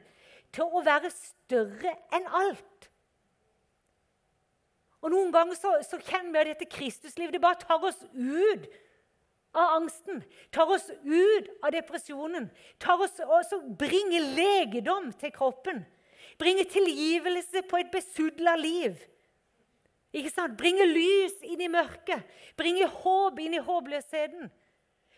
til 0.55 0.69
å 0.69 0.83
være 0.85 1.11
større 1.13 1.95
enn 2.13 2.29
alt. 2.39 2.89
Og 5.01 5.13
Noen 5.13 5.31
ganger 5.33 5.57
så, 5.57 5.75
så 5.85 5.99
kjenner 6.01 6.33
vi 6.33 6.43
at 6.43 6.53
dette 6.55 6.69
Kristuslivet 6.73 7.35
det 7.35 7.43
bare 7.43 7.61
tar 7.61 7.83
oss 7.85 7.99
ut 8.13 8.65
av 9.57 9.75
angsten, 9.77 10.23
tar 10.53 10.69
oss 10.73 10.87
ut 11.03 11.51
av 11.63 11.73
depresjonen, 11.73 12.49
tar 12.81 13.01
oss, 13.01 13.19
og 13.21 13.69
bringer 13.79 14.25
legedom 14.37 15.11
til 15.19 15.33
kroppen. 15.35 15.83
Bringer 16.37 16.67
tilgivelse 16.69 17.63
på 17.69 17.79
et 17.79 17.93
besudla 17.93 18.55
liv. 18.59 18.97
Ikke 20.15 20.31
sant? 20.31 20.55
Bringe 20.59 20.85
lys 20.87 21.35
inn 21.43 21.61
i 21.65 21.71
mørket. 21.71 22.23
Bringe 22.59 22.87
håp 22.87 23.39
inn 23.43 23.57
i 23.57 23.63
håpløsheten. 23.63 24.51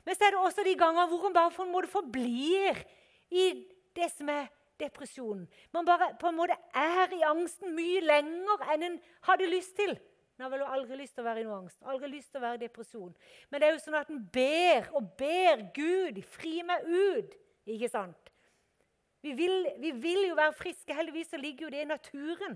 Men 0.06 0.18
så 0.18 0.26
er 0.26 0.34
det 0.34 0.42
også 0.42 0.66
de 0.66 0.78
ganger 0.80 1.10
hvor 1.10 1.28
man 1.28 1.36
bare 1.36 1.54
på 1.54 1.66
en 1.66 1.74
måte 1.74 1.92
forblir 1.92 2.80
i 3.30 3.50
det 3.96 4.10
som 4.16 4.32
er 4.34 4.48
depresjonen. 4.80 5.48
Man 5.76 5.86
bare 5.86 6.14
på 6.20 6.30
en 6.30 6.38
måte 6.40 6.56
er 6.74 7.12
i 7.14 7.26
angsten 7.28 7.76
mye 7.76 8.02
lenger 8.02 8.64
enn 8.74 8.88
en 8.88 8.96
hadde 9.28 9.50
lyst 9.52 9.76
til. 9.78 9.94
En 10.40 10.46
har 10.46 10.54
vel 10.54 10.64
aldri 10.64 11.02
lyst 11.02 11.18
til 11.18 11.26
å 11.26 11.28
være 11.28 11.44
i 11.44 11.46
noe 11.46 11.58
angst, 11.60 11.82
aldri 11.84 12.14
lyst 12.14 12.32
til 12.32 12.40
å 12.40 12.46
være 12.46 12.62
i 12.62 12.64
depresjon. 12.64 13.12
Men 13.52 13.60
det 13.60 13.68
er 13.68 13.74
jo 13.76 13.82
sånn 13.84 13.98
at 14.00 14.12
en 14.14 14.22
ber 14.34 14.88
og 14.96 15.10
ber 15.20 15.66
Gud, 15.76 16.22
fri 16.32 16.62
meg 16.64 16.86
ut. 16.88 17.34
Ikke 17.68 17.90
sant? 17.92 18.32
Vi 19.20 19.34
vil, 19.36 19.68
vi 19.84 19.92
vil 19.92 20.30
jo 20.30 20.38
være 20.40 20.56
friske. 20.56 20.96
Heldigvis 20.96 21.34
så 21.34 21.42
ligger 21.42 21.68
jo 21.68 21.74
det 21.74 21.84
i 21.84 21.90
naturen. 21.90 22.56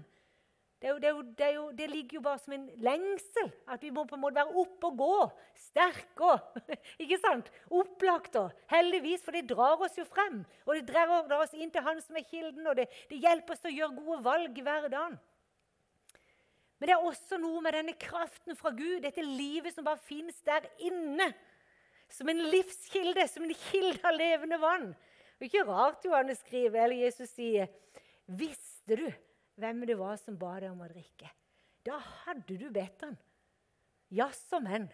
Det, 0.84 0.90
jo, 0.90 0.98
det, 1.00 1.12
jo, 1.16 1.52
jo, 1.56 1.62
det, 1.72 1.86
ligger 1.88 2.18
jo 2.18 2.22
bare 2.26 2.40
som 2.44 2.54
en 2.58 2.66
lengsel. 2.84 3.52
At 3.72 3.84
vi 3.86 3.92
må 3.96 4.04
på 4.04 4.18
en 4.18 4.24
måte 4.26 4.42
være 4.42 4.60
oppe 4.60 4.90
og 4.90 4.98
gå. 5.00 5.20
Sterke 5.70 6.28
og 6.28 6.58
ikke 7.06 7.20
sant? 7.24 7.48
opplagte. 7.72 8.50
Heldigvis, 8.68 9.24
for 9.24 9.32
det 9.32 9.46
drar 9.48 9.80
oss 9.80 9.96
jo 9.96 10.04
frem. 10.04 10.42
Og 10.68 10.76
det 10.76 10.90
drar 10.92 11.38
oss 11.40 11.56
inn 11.56 11.72
til 11.72 11.88
Han 11.88 12.04
som 12.04 12.20
er 12.20 12.28
kilden, 12.28 12.68
og 12.68 12.76
det, 12.76 12.90
det 13.08 13.22
hjelper 13.24 13.56
oss 13.56 13.64
til 13.64 13.72
å 13.72 13.78
gjøre 13.78 14.02
gode 14.02 14.20
valg 14.28 14.60
hver 14.60 14.84
hverdagen. 14.84 15.18
Men 16.76 16.92
det 16.92 16.98
er 16.98 17.10
også 17.14 17.40
noe 17.40 17.64
med 17.64 17.80
denne 17.80 17.96
kraften 17.96 18.60
fra 18.60 18.76
Gud, 18.76 19.00
dette 19.08 19.24
livet 19.24 19.72
som 19.72 19.88
bare 19.88 20.04
fins 20.04 20.44
der 20.44 20.68
inne. 20.84 21.32
Som 22.12 22.28
en 22.28 22.44
livskilde, 22.52 23.24
som 23.32 23.48
en 23.48 23.60
kilde 23.70 24.04
av 24.04 24.20
levende 24.20 24.60
vann. 24.60 24.90
Det 25.40 25.48
er 25.48 25.54
ikke 25.54 25.70
rart 25.72 26.04
Johannes 26.04 26.44
skriver, 26.44 26.84
eller 26.84 27.06
Jesus 27.08 27.32
sier, 27.32 27.72
visste 28.28 29.00
du 29.00 29.08
hvem 29.60 29.86
det 29.88 29.98
var 30.00 30.18
som 30.22 30.38
ba 30.40 30.56
deg 30.60 30.72
om 30.72 30.82
å 30.84 30.90
drikke. 30.90 31.30
Da 31.84 32.00
hadde 32.24 32.58
du 32.58 32.70
bedt 32.74 33.06
han. 33.06 33.16
Jaså, 34.14 34.60
men. 34.64 34.88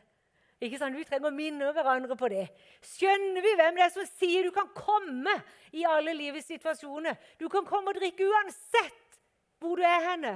Ikke 0.60 0.80
sant? 0.80 0.98
Vi 0.98 1.06
trenger 1.08 1.30
å 1.30 1.36
minne 1.36 1.72
hverandre 1.76 2.18
på 2.20 2.28
det. 2.32 2.46
Skjønner 2.84 3.44
vi 3.44 3.56
hvem 3.56 3.78
det 3.78 3.86
er 3.86 3.94
som 3.94 4.08
sier 4.18 4.48
du 4.48 4.52
kan 4.56 4.68
komme 4.76 5.38
i 5.72 5.86
alle 5.88 6.16
livets 6.18 6.50
situasjoner? 6.52 7.16
Du 7.40 7.48
kan 7.52 7.68
komme 7.68 7.94
og 7.94 8.00
drikke 8.00 8.28
uansett 8.28 9.20
hvor 9.60 9.80
du 9.80 9.86
er 9.88 10.04
henne. 10.04 10.34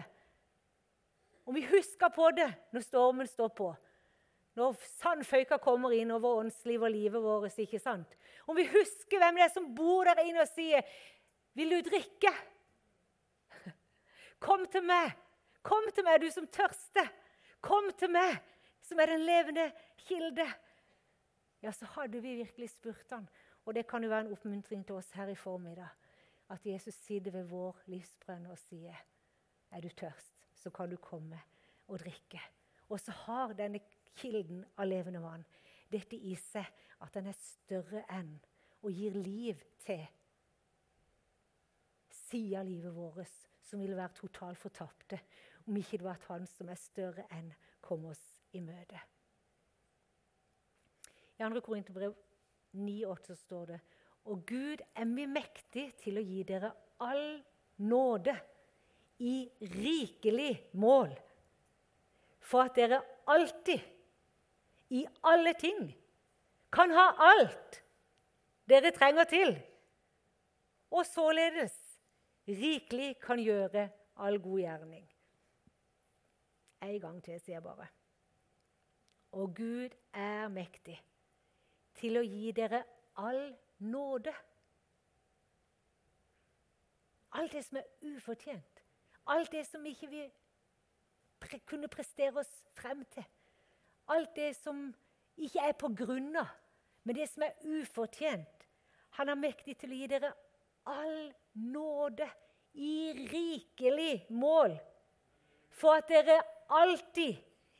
Om 1.44 1.58
vi 1.58 1.66
husker 1.68 2.12
på 2.16 2.30
det 2.38 2.48
når 2.72 2.86
stormen 2.86 3.28
står 3.28 3.52
på. 3.56 3.74
når 4.56 4.76
sandføyka 5.02 5.58
kommer 5.58 5.96
inn 5.98 6.12
over 6.14 6.44
åndslivet 6.44 6.86
og 6.86 6.94
livet 6.94 7.22
vårt. 7.24 7.58
ikke 7.58 7.80
sant? 7.80 8.16
Om 8.46 8.56
vi 8.56 8.68
husker 8.70 9.18
hvem 9.18 9.36
det 9.36 9.48
er 9.48 9.54
som 9.54 9.76
bor 9.76 10.06
der 10.06 10.22
inne 10.24 10.42
og 10.42 10.48
sier 10.48 10.82
'Vil 11.56 11.70
du 11.70 11.90
drikke?' 11.90 12.53
Kom 14.44 14.66
til 14.72 14.84
meg! 14.84 15.14
Kom 15.64 15.86
til 15.96 16.04
meg, 16.04 16.20
du 16.20 16.28
som 16.34 16.48
tørster! 16.52 17.08
Kom 17.64 17.88
til 17.96 18.12
meg, 18.12 18.42
som 18.84 19.00
er 19.00 19.14
den 19.14 19.24
levende 19.24 19.70
kilde! 20.04 20.48
Ja, 21.64 21.72
så 21.72 21.88
hadde 21.96 22.20
vi 22.20 22.36
virkelig 22.42 22.74
spurt 22.74 23.16
han. 23.16 23.30
Og 23.64 23.76
det 23.78 23.86
kan 23.88 24.04
jo 24.04 24.12
være 24.12 24.26
en 24.28 24.34
oppmuntring 24.36 24.84
til 24.84 25.00
oss 25.00 25.14
her 25.16 25.32
i 25.32 25.38
formiddag. 25.40 25.88
At 26.52 26.66
Jesus 26.68 26.98
sitter 27.06 27.32
ved 27.32 27.48
vår 27.48 27.80
livsbrønn 27.88 28.50
og 28.52 28.58
sier, 28.60 28.96
'Er 29.72 29.82
du 29.82 29.90
tørst, 29.90 30.36
så 30.54 30.70
kan 30.70 30.90
du 30.90 30.98
komme 30.98 31.40
og 31.88 32.00
drikke.' 32.00 32.50
Og 32.90 33.00
så 33.00 33.12
har 33.12 33.54
denne 33.54 33.80
kilden 34.16 34.66
av 34.78 34.88
levende 34.88 35.22
vann 35.22 35.46
dette 35.92 36.16
i 36.16 36.36
seg 36.36 36.66
at 37.02 37.14
den 37.14 37.28
er 37.28 37.38
større 37.40 38.04
enn 38.10 38.36
og 38.82 38.92
gir 38.92 39.16
liv 39.18 39.64
til 39.80 40.04
sida 42.10 42.60
av 42.60 42.68
livet 42.68 42.96
vårt 42.96 43.53
som 43.64 43.82
ville 43.82 43.98
være 43.98 44.18
totalt 44.18 44.60
fortapte 44.60 45.20
om 45.68 45.78
ikke 45.80 45.98
det 45.98 46.06
var 46.06 46.20
at 46.20 46.28
Han 46.28 46.48
som 46.48 46.70
er 46.70 46.80
større 46.80 47.26
enn, 47.32 47.52
kom 47.84 48.06
oss 48.12 48.22
i 48.56 48.62
møte. 48.64 49.00
I 51.40 51.44
2. 51.44 51.62
Korinterbrev 51.64 52.14
9,8 52.76 53.36
står 53.36 53.66
det 53.74 53.80
Og 54.32 54.46
Gud 54.48 54.84
er 54.96 55.10
vi 55.16 55.26
mektig 55.28 55.90
til 56.00 56.20
å 56.20 56.24
gi 56.24 56.44
dere 56.48 56.72
all 57.04 57.42
nåde 57.84 58.36
i 59.24 59.50
rikelig 59.62 60.70
mål, 60.80 61.12
for 62.40 62.68
at 62.68 62.76
dere 62.76 63.02
alltid, 63.28 63.80
i 64.94 65.06
alle 65.26 65.54
ting, 65.58 65.88
kan 66.74 66.92
ha 66.94 67.06
alt 67.34 67.80
dere 68.70 68.92
trenger 68.96 69.28
til, 69.30 69.56
og 70.94 71.06
således 71.08 71.83
rikelig 72.48 73.20
kan 73.20 73.40
gjøre 73.40 73.90
all 74.16 74.42
god 74.42 74.60
gjerning. 74.60 75.10
En 76.82 77.00
gang 77.00 77.24
til, 77.24 77.40
sier 77.40 77.56
jeg 77.56 77.64
bare. 77.64 77.88
Og 79.32 79.56
Gud 79.56 79.96
er 80.14 80.48
mektig 80.54 80.98
til 81.98 82.20
å 82.20 82.24
gi 82.26 82.52
dere 82.52 82.84
all 83.18 83.56
nåde. 83.80 84.34
Alt 87.34 87.56
det 87.56 87.64
som 87.66 87.80
er 87.80 88.10
ufortjent. 88.12 88.84
Alt 89.28 89.52
det 89.52 89.64
som 89.68 89.86
ikke 89.86 90.10
vi 90.12 90.26
pre 91.40 91.60
kunne 91.66 91.88
prestere 91.88 92.44
oss 92.44 92.52
frem 92.76 93.06
til. 93.14 93.26
Alt 94.12 94.36
det 94.36 94.52
som 94.60 94.90
ikke 95.38 95.64
er 95.64 95.74
på 95.80 95.90
grunn 95.98 96.36
men 97.04 97.16
det 97.16 97.30
som 97.32 97.44
er 97.48 97.56
ufortjent. 97.64 98.68
Han 99.18 99.30
er 99.30 99.40
mektig 99.40 99.78
til 99.80 99.92
å 99.92 99.98
gi 99.98 100.12
dere 100.12 100.34
all 100.86 101.16
nåde 101.16 101.43
i 102.74 103.14
rikelig 103.32 104.26
mål, 104.30 104.78
for 105.70 106.00
at 106.00 106.10
dere 106.10 106.42
alltid, 106.70 107.36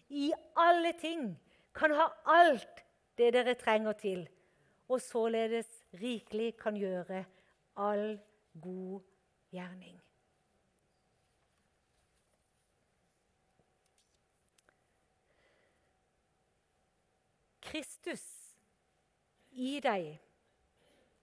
i 0.10 0.32
alle 0.56 0.94
ting, 1.02 1.40
kan 1.74 1.92
ha 1.92 2.08
alt 2.26 2.84
det 3.18 3.34
dere 3.34 3.56
trenger 3.58 3.94
til, 3.94 4.28
og 4.88 5.02
således 5.02 5.68
rikelig 5.94 6.58
kan 6.58 6.78
gjøre 6.78 7.26
all 7.76 8.20
god 8.62 9.02
gjerning. 9.52 10.00
Kristus 17.74 18.22
i 19.52 19.80
deg 19.82 20.20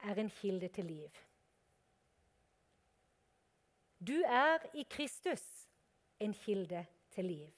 er 0.02 0.18
en 0.18 0.30
kilde 0.30 0.68
til 0.68 0.84
liv. 0.84 1.29
Du 4.06 4.22
er 4.26 4.58
i 4.74 4.82
Kristus 4.90 5.68
en 6.20 6.34
kilde 6.34 6.86
til 7.10 7.24
liv. 7.24 7.52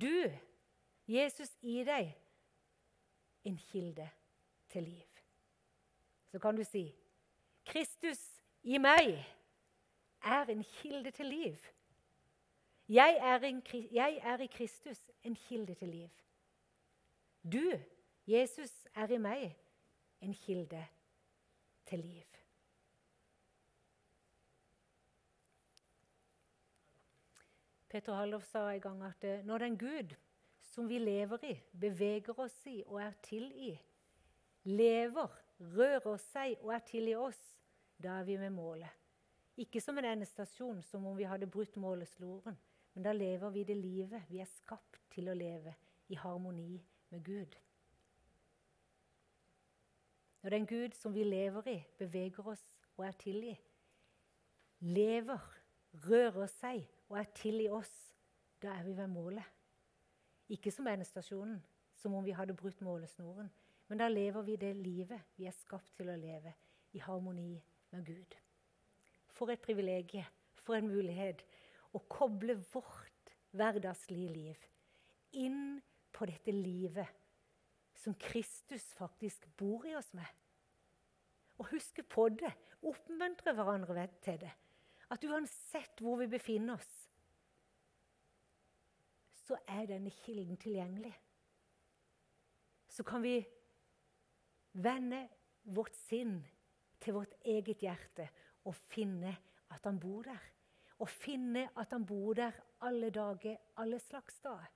Du, 0.00 0.30
Jesus 1.08 1.50
i 1.62 1.84
deg, 1.84 2.12
en 3.44 3.58
kilde 3.58 4.10
til 4.68 4.82
liv. 4.82 5.08
Så 6.30 6.38
kan 6.38 6.56
du 6.56 6.64
si 6.64 6.94
Kristus 7.66 8.20
i 8.62 8.78
meg 8.78 9.24
er 10.22 10.50
en 10.50 10.62
kilde 10.64 11.10
til 11.10 11.26
liv. 11.26 11.56
Jeg 12.88 13.16
er, 13.20 13.38
en, 13.38 13.62
jeg 13.92 14.20
er 14.22 14.38
i 14.38 14.46
Kristus 14.46 15.10
en 15.22 15.34
kilde 15.34 15.74
til 15.74 15.88
liv. 15.88 16.08
Du, 17.52 17.80
Jesus, 18.26 18.86
er 18.94 19.10
i 19.10 19.18
meg 19.18 19.56
en 20.20 20.34
kilde 20.34 20.86
til 21.86 21.98
liv. 21.98 22.35
Peter 27.96 28.12
Hallov 28.12 28.42
sa 28.44 28.66
en 28.68 28.80
gang 28.80 28.98
at 29.06 29.24
eh, 29.24 29.44
når 29.48 29.58
den 29.58 29.76
Gud 29.80 30.10
som 30.60 30.88
vi 30.88 30.98
lever 31.00 31.44
i, 31.48 31.54
beveger 31.80 32.36
oss 32.44 32.56
i 32.68 32.82
og 32.84 32.98
er 33.00 33.14
til 33.24 33.46
i, 33.56 33.70
lever, 34.68 35.30
rører 35.72 36.18
seg 36.20 36.58
og 36.60 36.74
er 36.74 36.82
til 36.84 37.06
i 37.08 37.14
oss, 37.16 37.38
da 37.96 38.18
er 38.18 38.26
vi 38.28 38.34
med 38.36 38.52
målet. 38.52 38.90
Ikke 39.56 39.80
som 39.80 39.96
en 39.96 40.10
endestasjon, 40.10 40.82
som 40.84 41.06
om 41.08 41.16
vi 41.16 41.24
hadde 41.24 41.48
brutt 41.48 41.78
målesloren, 41.80 42.58
men 42.92 43.06
da 43.06 43.14
lever 43.16 43.54
vi 43.54 43.62
det 43.64 43.78
livet 43.78 44.28
vi 44.28 44.42
er 44.44 44.50
skapt 44.50 45.00
til 45.14 45.32
å 45.32 45.38
leve, 45.38 45.72
i 46.12 46.18
harmoni 46.20 46.76
med 47.14 47.24
Gud. 47.24 47.56
Når 50.42 50.52
den 50.58 50.68
Gud 50.68 51.00
som 51.00 51.16
vi 51.16 51.24
lever 51.24 51.72
i, 51.72 51.78
beveger 51.96 52.52
oss 52.52 52.66
og 52.98 53.08
er 53.08 53.16
til 53.24 53.40
i, 53.54 53.56
lever, 54.84 55.48
rører 56.04 56.52
seg 56.58 56.84
og 57.08 57.18
er 57.20 57.28
til 57.36 57.60
i 57.62 57.68
oss, 57.70 57.92
da 58.62 58.74
er 58.74 58.86
vi 58.86 58.96
ved 58.96 59.10
målet. 59.10 59.44
Ikke 60.48 60.70
som 60.70 60.86
endestasjonen, 60.86 61.58
som 61.96 62.14
om 62.14 62.24
vi 62.24 62.34
hadde 62.36 62.56
brutt 62.56 62.80
målesnoren, 62.84 63.50
men 63.88 63.98
da 63.98 64.08
lever 64.10 64.42
vi 64.42 64.56
det 64.58 64.72
livet 64.76 65.36
vi 65.36 65.46
er 65.46 65.54
skapt 65.54 65.92
til 65.98 66.10
å 66.10 66.18
leve, 66.18 66.52
i 66.94 67.02
harmoni 67.02 67.54
med 67.92 68.06
Gud. 68.06 68.36
For 69.28 69.52
et 69.52 69.62
privilegium, 69.62 70.26
for 70.56 70.78
en 70.78 70.88
mulighet 70.88 71.42
å 71.94 72.00
koble 72.10 72.56
vårt 72.72 73.34
hverdagslige 73.56 74.32
liv 74.32 74.64
inn 75.36 75.78
på 76.14 76.26
dette 76.28 76.52
livet 76.54 77.10
som 78.00 78.14
Kristus 78.20 78.84
faktisk 78.96 79.46
bor 79.58 79.86
i 79.86 79.94
oss 79.98 80.12
med. 80.16 80.26
Og 81.58 81.70
huske 81.72 82.02
på 82.02 82.28
det, 82.28 82.52
oppmuntre 82.84 83.54
hverandre 83.56 84.06
til 84.24 84.40
det. 84.40 84.52
At 85.10 85.24
uansett 85.24 86.00
hvor 86.02 86.18
vi 86.18 86.26
befinner 86.30 86.74
oss, 86.74 86.94
så 89.46 89.58
er 89.70 89.86
denne 89.86 90.10
kilden 90.10 90.58
tilgjengelig. 90.58 91.14
Så 92.90 93.04
kan 93.06 93.22
vi 93.22 93.36
vende 94.72 95.28
vårt 95.62 95.94
sinn 96.08 96.40
til 97.02 97.14
vårt 97.14 97.34
eget 97.44 97.84
hjerte 97.84 98.26
og 98.66 98.74
finne 98.74 99.36
at 99.70 99.84
han 99.86 100.00
bor 100.00 100.26
der. 100.26 100.42
Og 100.98 101.10
finne 101.12 101.68
at 101.76 101.92
han 101.92 102.06
bor 102.08 102.34
der 102.34 102.56
alle 102.82 103.10
dager, 103.10 103.56
alle 103.76 104.00
slags 104.00 104.40
dager. 104.40 104.72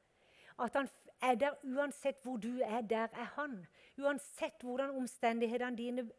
At 0.60 0.76
han 0.76 0.88
er 1.24 1.34
der 1.40 1.56
uansett 1.64 2.20
hvor 2.22 2.36
du 2.36 2.60
er, 2.60 2.80
der 2.80 3.08
er 3.16 3.30
han. 3.34 3.64
Uansett 3.98 4.62
hvordan 4.62 4.90
omstendighetene 5.00 5.76
dine 5.76 6.10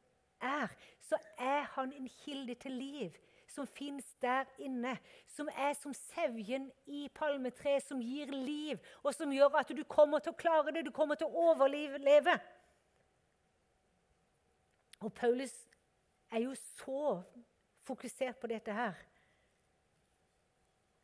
er, 0.42 0.68
så 1.00 1.20
er 1.38 1.62
han 1.78 1.94
en 1.94 2.10
kilde 2.10 2.56
til 2.56 2.72
liv 2.72 3.12
som 3.52 3.68
fins 3.68 4.08
der 4.24 4.48
inne, 4.64 4.96
som 5.28 5.50
er 5.52 5.74
som 5.80 5.94
sevjen 5.94 6.70
i 6.86 7.08
palmetreet, 7.16 7.84
som 7.84 8.02
gir 8.02 8.32
liv, 8.32 8.80
og 9.04 9.14
som 9.16 9.32
gjør 9.32 9.60
at 9.60 9.74
du 9.76 9.84
kommer 9.84 10.24
til 10.24 10.34
å 10.34 10.40
klare 10.40 10.74
det, 10.76 10.86
du 10.88 10.92
kommer 10.96 11.20
til 11.20 11.28
å 11.28 11.48
overleve. 11.52 12.38
Og 15.02 15.14
Paulus 15.14 15.54
er 16.32 16.46
jo 16.46 16.56
så 16.56 17.22
fokusert 17.84 18.40
på 18.40 18.48
dette 18.48 18.74
her. 18.74 19.00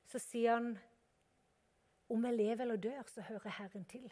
Så 0.07 0.21
sier 0.23 0.53
han 0.53 0.75
om 2.07 2.23
jeg 2.25 2.38
lever 2.38 2.63
eller 2.63 2.79
dør, 2.79 3.01
så 3.12 3.21
hører 3.21 3.57
Herren 3.57 3.86
til. 3.86 4.07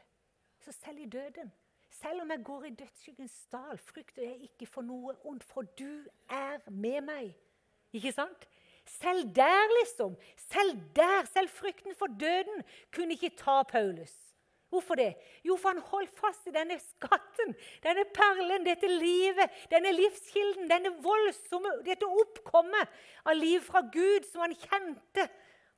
Så 0.59 0.71
selv 0.71 0.99
i 0.99 1.05
døden, 1.05 1.51
selv 1.89 2.21
om 2.21 2.31
jeg 2.31 2.43
går 2.43 2.63
i 2.63 2.73
dødsskyggens 2.75 3.47
dal, 3.51 3.77
frykter 3.77 4.23
jeg 4.23 4.49
ikke 4.49 4.67
for 4.67 4.83
noe 4.83 5.15
ondt, 5.23 5.43
for 5.43 5.61
du 5.79 6.07
er 6.29 6.59
med 6.69 7.05
meg. 7.07 7.35
Ikke 7.95 8.11
sant? 8.11 8.47
Selv 8.85 9.31
der, 9.35 9.71
liksom. 9.79 10.17
Selv 10.37 10.77
der, 10.95 11.25
selv 11.33 11.49
frykten 11.49 11.95
for 11.95 12.07
døden 12.07 12.63
kunne 12.93 13.15
ikke 13.15 13.33
ta 13.37 13.63
Paulus. 13.63 14.13
Hvorfor 14.69 14.95
det? 14.95 15.15
Jo, 15.45 15.55
for 15.55 15.69
han 15.69 15.79
holdt 15.79 16.11
fast 16.19 16.47
i 16.47 16.51
denne 16.51 16.75
skatten, 16.79 17.53
denne 17.83 18.03
perlen, 18.13 18.65
dette 18.65 18.89
livet, 18.89 19.53
denne 19.71 19.93
livskilden, 19.95 20.67
denne 20.69 20.91
voldsomme, 21.05 21.71
dette 21.85 22.05
oppkommet 22.05 22.97
av 23.25 23.37
liv 23.37 23.61
fra 23.63 23.85
Gud 23.93 24.27
som 24.31 24.43
han 24.43 24.57
kjente 24.57 25.29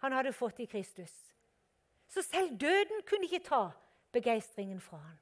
han 0.02 0.16
hadde 0.18 0.34
fått 0.34 0.64
i 0.64 0.70
Kristus. 0.70 1.14
Så 2.08 2.24
selv 2.26 2.56
døden 2.58 3.04
kunne 3.10 3.28
ikke 3.28 3.44
ta 3.46 3.64
begeistringen 4.16 4.82
fra 4.82 4.98
han. 5.04 5.18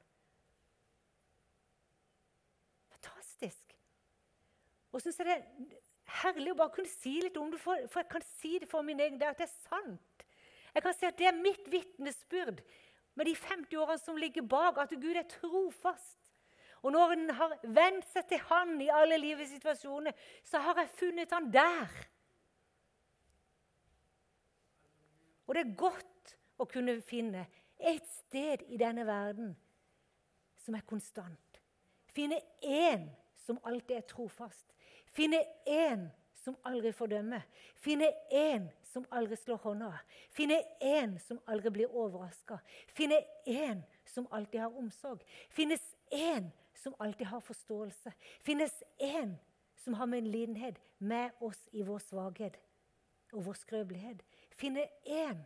Fantastisk. 2.96 3.76
Og 4.92 5.02
så 5.02 5.12
er 5.20 5.34
det 5.34 5.82
herlig 6.22 6.54
å 6.54 6.58
bare 6.60 6.74
kunne 6.76 6.92
si 6.92 7.18
litt 7.24 7.38
om 7.42 7.52
det, 7.54 7.60
for, 7.62 7.88
for 7.92 8.04
jeg 8.04 8.12
kan 8.12 8.26
si 8.36 8.56
det 8.62 8.70
for 8.70 8.86
min 8.86 9.02
egen 9.02 9.20
del, 9.22 9.34
at 9.34 9.42
det 9.42 9.48
er 9.48 9.70
sant. 9.70 10.26
Jeg 10.76 10.84
kan 10.84 10.96
si 10.96 11.08
at 11.08 11.18
det 11.18 11.30
er 11.30 11.40
mitt 11.40 11.70
vitnesbyrd 11.72 12.62
med 13.16 13.30
de 13.30 13.36
50 13.40 13.80
årene 13.80 14.02
som 14.02 14.20
ligger 14.20 14.46
bak, 14.48 14.78
at 14.82 14.92
Gud 14.92 15.16
er 15.16 15.28
trofast. 15.30 16.20
Og 16.84 16.92
når 16.94 17.16
en 17.16 17.30
har 17.38 17.54
vent 17.64 18.06
seg 18.12 18.28
til 18.30 18.44
Han 18.52 18.76
i 18.84 18.92
alle 18.94 19.18
livets 19.18 19.56
situasjoner, 19.56 20.14
så 20.46 20.62
har 20.62 20.84
jeg 20.84 20.92
funnet 21.00 21.32
Han 21.34 21.48
der. 21.54 21.96
Og 25.48 25.56
det 25.56 25.64
er 25.64 25.78
godt 25.78 26.36
å 26.62 26.68
kunne 26.70 27.00
finne 27.06 27.46
et 27.80 28.06
sted 28.10 28.66
i 28.70 28.78
denne 28.82 29.06
verden 29.08 29.54
som 30.62 30.78
er 30.78 30.86
konstant. 30.88 31.60
Finne 32.16 32.40
én 32.62 33.10
som 33.46 33.60
alltid 33.64 33.98
er 33.98 34.08
trofast. 34.10 34.72
Finne 35.16 35.40
én 35.66 36.10
som 36.44 36.58
aldri 36.68 36.92
fordømmer. 36.92 37.46
Finne 37.80 38.10
én 38.32 38.68
som 38.84 39.06
aldri 39.12 39.38
slår 39.40 39.62
hånda. 39.64 39.92
Finne 40.36 40.60
én 40.84 41.16
som 41.24 41.40
aldri 41.48 41.72
blir 41.72 41.96
overraska. 41.96 42.60
Finne 42.88 43.22
én 43.48 43.84
som 44.06 44.28
alltid 44.32 44.60
har 44.60 44.78
omsorg. 44.78 45.24
Finnes 45.50 45.96
én 46.12 46.52
som 46.76 46.96
alltid 47.00 47.28
har 47.28 47.40
forståelse. 47.40 48.12
Finnes 48.42 48.84
én 49.00 49.38
som 49.76 49.94
har 49.94 50.06
medlidenhet 50.06 50.80
med 51.00 51.32
oss 51.40 51.70
i 51.72 51.82
vår 51.82 52.00
svakhet 52.00 52.60
og 53.32 53.46
vår 53.46 53.54
skrøpelighet. 53.54 54.24
Finne 54.52 54.88
én 55.06 55.46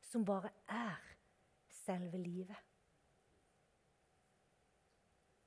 som 0.00 0.24
bare 0.24 0.50
er 0.68 0.98
selve 1.70 2.18
livet. 2.18 2.58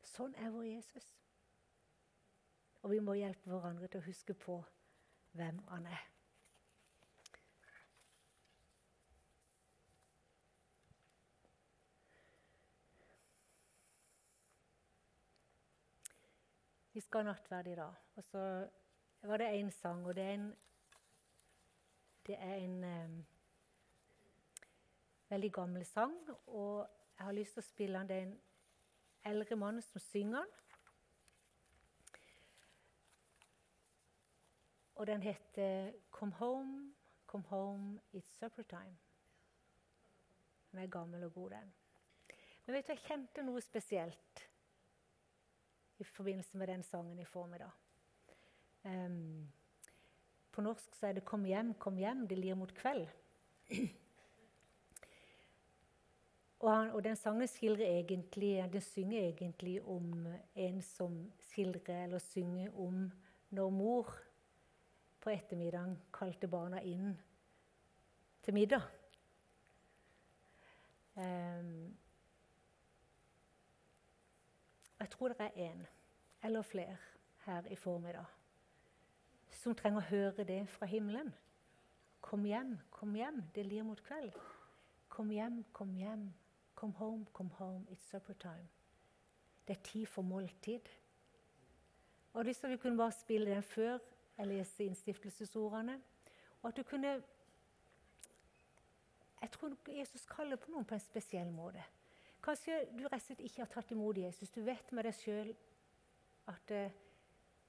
Sånn 0.03 0.35
er 0.35 0.51
vår 0.51 0.65
Jesus. 0.65 1.15
Og 2.81 2.91
vi 2.91 2.99
må 3.03 3.13
hjelpe 3.19 3.49
hverandre 3.51 3.87
til 3.87 3.99
å 3.99 4.07
huske 4.07 4.33
på 4.33 4.61
hvem 5.35 5.59
han 5.67 5.87
er. 5.89 6.05
Vi 16.99 17.03
skal 17.03 17.23
ha 17.23 17.31
nattverd 17.31 17.67
i 17.67 17.75
dag. 17.75 17.99
Og 18.15 18.23
så 18.23 18.39
var 19.21 19.37
det 19.37 19.51
én 19.55 19.69
sang, 19.71 20.05
og 20.05 20.15
det 20.15 20.23
er 20.23 20.33
en, 20.33 20.55
det 22.27 22.35
er 22.39 22.55
en 22.55 22.83
um, 22.83 23.25
veldig 25.29 25.51
gammel 25.53 25.85
sang. 25.85 26.15
Og 26.47 26.87
jeg 27.17 27.25
har 27.25 27.37
lyst 27.37 27.55
til 27.55 27.63
å 27.63 27.67
spille 27.67 27.99
den. 27.99 28.09
Det 28.09 28.17
er 28.17 28.25
en 28.25 28.39
eldre 29.31 29.55
mann 29.55 29.81
som 29.81 30.03
synger 30.09 30.43
den. 30.43 30.68
Og 34.99 35.07
den 35.07 35.21
heter 35.21 35.91
'Come 36.11 36.33
Home, 36.33 36.93
Come 37.27 37.43
Home, 37.47 37.99
It's 38.13 38.39
Supper 38.39 38.63
Time'. 38.73 38.97
Den 40.71 40.79
er 40.79 40.87
gammel 40.87 41.23
og 41.23 41.33
god, 41.33 41.49
den. 41.49 41.73
Men 42.65 42.75
vet 42.75 42.87
du, 42.87 42.91
jeg 42.91 42.99
kjente 43.07 43.43
noe 43.43 43.61
spesielt 43.61 44.49
i 45.99 46.03
forbindelse 46.03 46.57
med 46.57 46.67
den 46.67 46.83
sangen 46.83 47.19
i 47.19 47.25
formiddag. 47.25 47.69
Um, 48.83 49.51
på 50.51 50.61
norsk 50.61 50.95
så 50.95 51.07
er 51.07 51.13
det 51.13 51.25
'Kom 51.25 51.43
hjem, 51.43 51.73
kom 51.73 51.97
hjem, 51.97 52.27
det 52.27 52.37
lir 52.37 52.55
mot 52.55 52.73
kveld'. 52.75 53.09
og, 56.59 56.75
han, 56.75 56.91
og, 56.91 57.03
den 57.03 57.15
sangen 57.15 57.47
skildrer 57.47 57.85
egentlig, 57.85 58.73
den 58.73 58.81
synger 58.81 59.19
egentlig 59.19 59.81
om 59.85 60.27
en 60.55 60.81
som 60.81 61.31
skildrer 61.39 62.03
eller 62.03 62.19
synger 62.19 62.79
om 62.79 63.11
når 63.49 63.69
mor 63.69 64.28
på 65.29 65.33
ettermiddagen 65.35 65.91
kalte 66.09 66.47
barna 66.49 66.79
inn 66.81 67.11
til 68.41 68.55
middag. 68.57 68.81
Um, 71.13 71.97
jeg 74.99 75.09
tror 75.13 75.27
det 75.29 75.45
er 75.45 75.69
én 75.69 75.85
eller 76.43 76.65
flere 76.65 76.97
her 77.45 77.69
i 77.69 77.75
formiddag 77.75 78.25
som 79.53 79.75
trenger 79.75 80.01
å 80.01 80.09
høre 80.09 80.47
det 80.47 80.63
fra 80.71 80.87
himmelen. 80.89 81.29
Kom 82.25 82.45
hjem, 82.47 82.77
kom 82.89 83.13
hjem, 83.13 83.43
det 83.53 83.67
lir 83.67 83.85
mot 83.85 84.01
kveld. 84.01 84.33
Kom 85.13 85.29
hjem, 85.29 85.63
kom 85.73 85.93
hjem. 85.93 86.29
Come 86.75 86.95
home, 86.97 87.25
come 87.33 87.51
home, 87.59 87.85
it's 87.91 88.09
supper 88.09 88.33
time. 88.39 88.69
Det 89.67 89.77
er 89.77 89.83
tid 89.83 90.05
for 90.07 90.23
måltid. 90.23 90.87
Og 92.33 92.47
hvis 92.47 92.63
vi 92.63 92.77
kunne 92.77 92.97
bare 92.97 93.11
spille 93.11 93.51
den 93.51 93.63
før 93.63 93.99
jeg 94.39 94.47
leser 94.47 94.87
innstiftelsesordene. 94.87 95.99
Og 96.61 96.69
at 96.69 96.77
du 96.77 96.83
kunne 96.83 97.21
Jeg 99.41 99.51
tror 99.51 99.71
Jesus 99.87 100.25
kaller 100.25 100.59
på 100.59 100.71
noen 100.71 100.85
på 100.85 100.97
en 100.97 100.99
spesiell 100.99 101.51
måte. 101.51 101.83
Kanskje 102.43 102.81
du 102.91 103.05
rett 103.05 103.21
og 103.21 103.23
slett 103.23 103.43
ikke 103.43 103.61
har 103.61 103.69
tatt 103.71 103.91
imot 103.95 104.17
Jesus. 104.19 104.51
Du 104.51 104.59
vet 104.67 104.91
med 104.91 105.07
deg 105.07 105.15
sjøl 105.15 105.53
at 106.51 106.73
uh, 106.75 106.97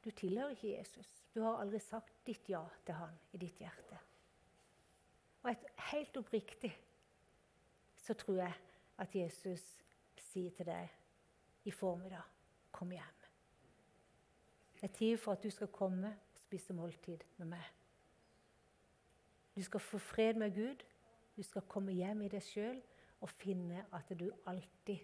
du 0.03 0.11
tilhører 0.11 0.57
ikke 0.57 0.73
Jesus. 0.73 1.11
Du 1.35 1.45
har 1.45 1.61
aldri 1.63 1.79
sagt 1.79 2.25
ditt 2.27 2.49
ja 2.51 2.65
til 2.87 2.99
han 2.99 3.15
i 3.31 3.39
ditt 3.39 3.63
hjerte. 3.63 4.01
Og 5.45 5.51
et, 5.53 5.63
helt 5.93 6.19
oppriktig 6.19 6.73
så 8.03 8.19
tror 8.19 8.43
jeg 8.43 8.59
at 8.99 9.15
Jesus 9.15 9.63
sier 10.19 10.51
til 10.59 10.67
deg 10.67 11.71
i 11.71 11.71
formiddag 11.71 12.27
kom 12.75 12.91
hjem. 12.91 13.23
Det 14.75 14.89
er 14.91 14.97
tid 14.97 15.17
for 15.21 15.39
at 15.39 15.43
du 15.45 15.51
skal 15.55 15.71
komme 15.71 16.17
spise 16.51 16.75
måltid 16.75 17.23
med 17.39 17.53
meg. 17.53 17.67
Du 19.55 19.63
skal 19.63 19.81
få 19.81 19.99
fred 20.03 20.35
med 20.35 20.55
Gud. 20.55 20.83
Du 21.37 21.43
skal 21.47 21.63
komme 21.71 21.95
hjem 21.95 22.25
i 22.27 22.31
deg 22.33 22.43
sjøl 22.43 22.81
og 23.23 23.31
finne 23.31 23.85
at 23.95 24.11
du 24.19 24.31
alltid 24.51 24.99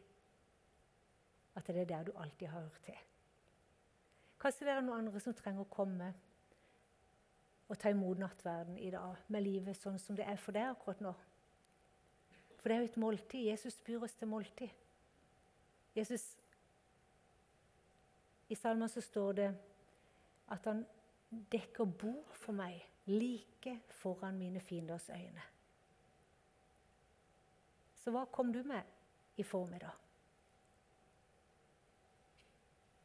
At 1.56 1.66
det 1.66 1.76
er 1.80 1.84
der 1.88 2.02
du 2.04 2.12
alltid 2.20 2.48
har 2.48 2.60
hørt 2.60 2.82
til. 2.84 2.96
Kanskje 4.40 4.66
det 4.66 4.72
er 4.74 4.82
noen 4.84 5.06
andre 5.06 5.20
som 5.20 5.34
trenger 5.34 5.64
å 5.64 5.70
komme 5.72 6.10
og 7.68 7.78
ta 7.80 7.88
imot 7.90 8.18
nattverden 8.20 8.76
i 8.78 8.90
dag 8.90 9.22
med 9.32 9.42
livet 9.42 9.78
sånn 9.78 9.96
som 9.98 10.18
det 10.18 10.26
er 10.28 10.36
for 10.36 10.52
deg 10.52 10.68
akkurat 10.74 11.00
nå. 11.00 11.14
For 12.58 12.68
det 12.68 12.76
er 12.76 12.82
jo 12.82 12.90
et 12.90 13.00
måltid. 13.00 13.46
Jesus 13.46 13.80
byr 13.86 14.04
oss 14.04 14.18
til 14.18 14.28
måltid. 14.28 14.68
Jesus, 15.96 16.26
I 18.48 18.54
salmen 18.54 18.92
så 18.92 19.00
står 19.00 19.32
det 19.40 19.48
at 20.52 20.68
han 20.68 20.84
dekker 21.52 21.84
bord 21.84 22.34
for 22.34 22.56
meg 22.56 22.80
like 23.06 23.80
foran 23.88 24.38
mine 24.38 24.60
fienders 24.60 25.10
øyne. 25.10 25.42
Så 27.94 28.10
hva 28.10 28.24
kom 28.24 28.52
du 28.52 28.62
med 28.62 28.82
i 29.36 29.42
formiddag? 29.42 29.94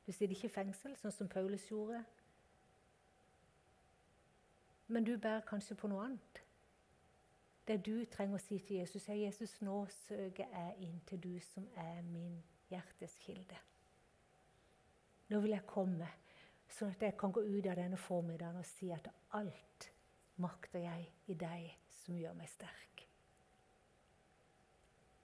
Du 0.06 0.12
sitter 0.12 0.36
ikke 0.36 0.50
i 0.50 0.54
fengsel, 0.54 0.96
sånn 0.98 1.13
som 1.13 1.30
Paulus 1.30 1.67
gjorde. 1.70 2.04
Men 4.91 5.06
du 5.08 5.13
bærer 5.17 5.46
kanskje 5.48 5.78
på 5.80 5.88
noe 5.88 6.06
annet. 6.06 6.41
Det 7.67 7.78
du 7.86 8.06
trenger 8.12 8.36
å 8.36 8.41
si 8.41 8.58
til 8.60 8.82
Jesus, 8.82 9.08
er 9.10 9.22
Jesus, 9.22 9.54
nå 9.62 9.86
søker 9.94 10.50
jeg 10.50 10.88
inn 10.88 10.98
til 11.08 11.22
du 11.24 11.36
som 11.46 11.67
er 11.80 12.02
min 12.04 12.41
hjertes 12.70 13.15
kilde. 13.22 13.58
Nå 15.32 15.39
vil 15.39 15.56
jeg 15.56 15.70
komme 15.70 16.10
Sånn 16.72 16.94
at 16.96 17.04
jeg 17.04 17.18
kan 17.20 17.34
gå 17.36 17.44
ut 17.44 17.68
av 17.68 17.78
denne 17.78 18.00
formiddagen 18.00 18.62
og 18.62 18.68
si 18.68 18.92
at 18.96 19.10
alt 19.38 19.90
makter 20.42 20.86
jeg 20.86 21.10
i 21.30 21.36
deg 21.38 21.68
som 22.02 22.18
gjør 22.18 22.38
meg 22.38 22.50
sterk. 22.50 23.06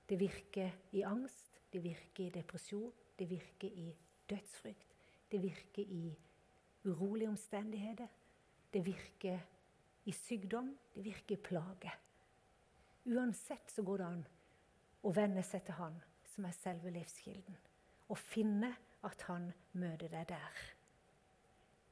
Det 0.07 0.19
virker 0.19 0.75
i 0.95 1.03
angst, 1.03 1.57
det 1.73 1.81
virker 1.83 2.27
i 2.27 2.33
depresjon, 2.35 2.93
det 3.19 3.27
virker 3.29 3.67
i 3.67 3.89
dødsfrykt. 4.29 4.95
Det 5.31 5.41
virker 5.43 5.83
i 5.83 6.17
urolige 6.85 7.29
omstendigheter. 7.29 8.07
Det 8.73 8.85
virker 8.85 9.39
i 10.05 10.11
sykdom, 10.11 10.77
det 10.95 11.03
virker 11.03 11.35
i 11.35 11.41
plage. 11.43 11.91
Uansett 13.05 13.71
så 13.71 13.83
går 13.83 13.97
det 13.97 14.07
an 14.07 14.23
å 15.03 15.11
venne 15.15 15.43
seg 15.43 15.65
til 15.67 15.79
Han 15.79 15.99
som 16.27 16.47
er 16.47 16.55
selve 16.55 16.91
livskilden, 16.91 17.55
og 18.07 18.19
finne 18.19 18.73
at 19.07 19.27
Han 19.27 19.51
møter 19.73 20.11
deg 20.11 20.27
der. 20.31 20.76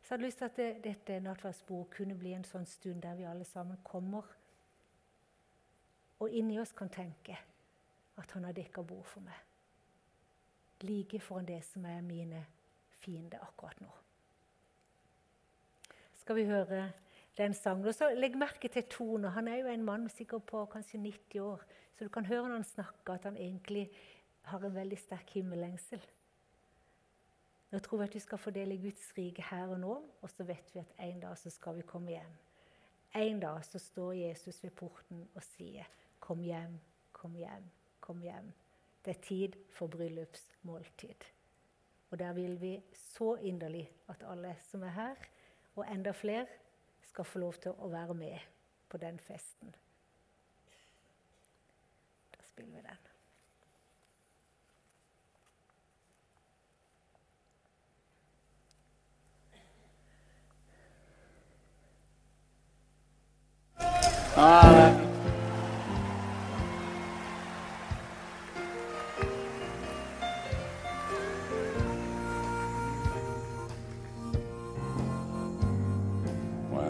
Så 0.06 0.14
jeg 0.14 0.20
hadde 0.20 0.26
lyst 0.28 0.38
til 0.38 0.46
at 0.46 0.58
det, 0.58 0.72
dette 0.84 1.20
nattverdsbordet 1.26 1.94
kunne 1.98 2.16
bli 2.20 2.36
en 2.38 2.44
sånn 2.46 2.68
stund 2.70 3.02
der 3.02 3.16
vi 3.18 3.26
alle 3.26 3.46
sammen 3.50 3.80
kommer 3.84 4.28
og 6.22 6.30
inni 6.30 6.60
oss 6.62 6.76
kan 6.78 6.92
tenke 6.94 7.36
at 8.16 8.32
han 8.38 8.46
har 8.46 8.54
dekka 8.56 8.84
bord 8.86 9.06
for 9.10 9.26
meg. 9.26 9.40
Like 10.86 11.20
foran 11.20 11.48
det 11.50 11.64
som 11.66 11.88
er 11.90 12.06
mine 12.06 12.44
fiender 13.02 13.42
akkurat 13.44 13.82
nå. 13.82 13.90
Skal 16.22 16.38
vi 16.38 16.46
høre 16.50 16.92
den 17.38 17.58
sangen? 17.58 17.88
Og 17.88 17.96
så 17.96 18.12
Legg 18.16 18.38
merke 18.38 18.70
til 18.72 18.86
tonen. 18.90 19.32
Han 19.34 19.48
er 19.48 19.64
jo 19.64 19.72
en 19.74 19.86
mann 19.86 20.06
sikkert 20.10 20.46
på 20.46 20.66
kanskje 20.72 21.02
90 21.02 21.42
år, 21.42 21.66
så 21.98 22.06
du 22.06 22.14
kan 22.14 22.30
høre 22.30 22.48
når 22.48 22.62
han 22.62 22.70
snakker 22.70 23.18
at 23.18 23.26
han 23.26 23.38
egentlig 23.38 23.90
har 24.46 24.64
en 24.64 24.76
veldig 24.76 24.98
sterk 25.02 25.34
himmellengsel. 25.34 26.02
Nå 27.72 27.80
tror 27.80 27.98
vi 27.98 28.04
at 28.04 28.16
vi 28.16 28.20
skal 28.20 28.38
fordele 28.38 28.78
Guds 28.82 29.14
rike 29.18 29.44
her 29.50 29.68
og 29.68 29.80
nå, 29.80 29.94
og 30.22 30.30
så 30.30 30.44
vet 30.44 30.74
vi 30.74 30.80
at 30.80 30.94
en 31.08 31.20
dag 31.20 31.38
så 31.38 31.50
skal 31.50 31.76
vi 31.76 31.88
komme 31.88 32.14
hjem. 32.14 32.36
En 33.16 33.40
dag 33.40 33.66
så 33.66 33.80
står 33.80 34.12
Jesus 34.14 34.64
ved 34.64 34.72
porten 34.72 35.28
og 35.36 35.44
sier, 35.44 35.86
'Kom 36.20 36.42
hjem, 36.44 36.80
kom 37.14 37.36
hjem, 37.36 37.70
kom 38.00 38.22
hjem'. 38.22 38.52
Det 39.06 39.18
er 39.18 39.22
tid 39.22 39.54
for 39.70 39.88
bryllupsmåltid. 39.88 41.26
Og 42.10 42.20
der 42.20 42.34
vil 42.34 42.62
vi 42.62 42.84
så 42.94 43.36
inderlig 43.36 43.92
at 44.08 44.24
alle 44.28 44.56
som 44.60 44.84
er 44.84 44.90
her, 44.90 45.16
og 45.76 45.92
enda 45.92 46.12
flere, 46.12 46.48
skal 47.02 47.26
få 47.26 47.40
lov 47.40 47.54
til 47.54 47.72
å 47.72 47.88
være 47.88 48.14
med 48.14 48.40
på 48.90 48.98
den 48.98 49.20
festen. 49.20 49.76
Da 52.38 52.44
spiller 52.44 52.76
vi 52.76 52.82
den. 52.88 53.15
When 64.36 64.44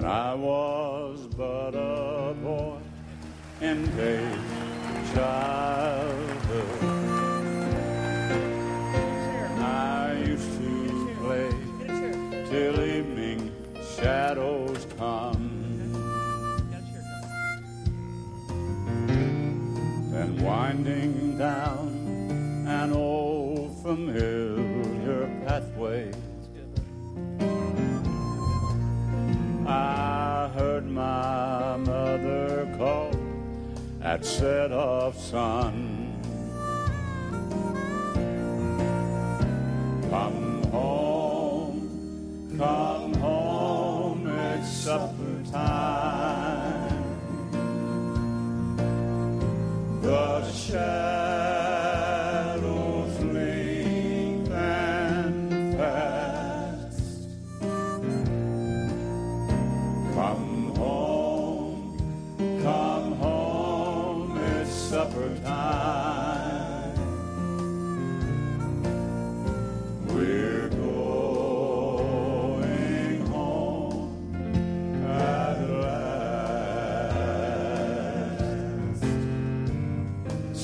I 0.06 0.34
was 0.34 1.28
but 1.38 1.76
a 1.76 2.34
boy 2.42 2.80
in 3.62 3.86
days 3.96 4.34
of 4.90 5.14
childhood, 5.14 6.80
I 9.60 10.14
used 10.26 10.52
to 10.58 11.16
play 11.20 11.50
till 12.50 12.84
evening 12.84 13.52
shadows 13.98 14.88
come. 14.98 15.35
Down 21.38 22.66
an 22.68 22.94
old 22.94 23.78
familiar 23.84 25.28
pathway. 25.46 26.12
I 29.68 30.50
heard 30.56 30.86
my 30.86 31.78
mother 31.78 32.74
call 32.78 33.12
at 34.02 34.26
set 34.26 34.72
of 34.72 35.18
sun. 35.20 36.14
Come 40.10 40.64
home, 40.72 42.56
come 42.58 42.95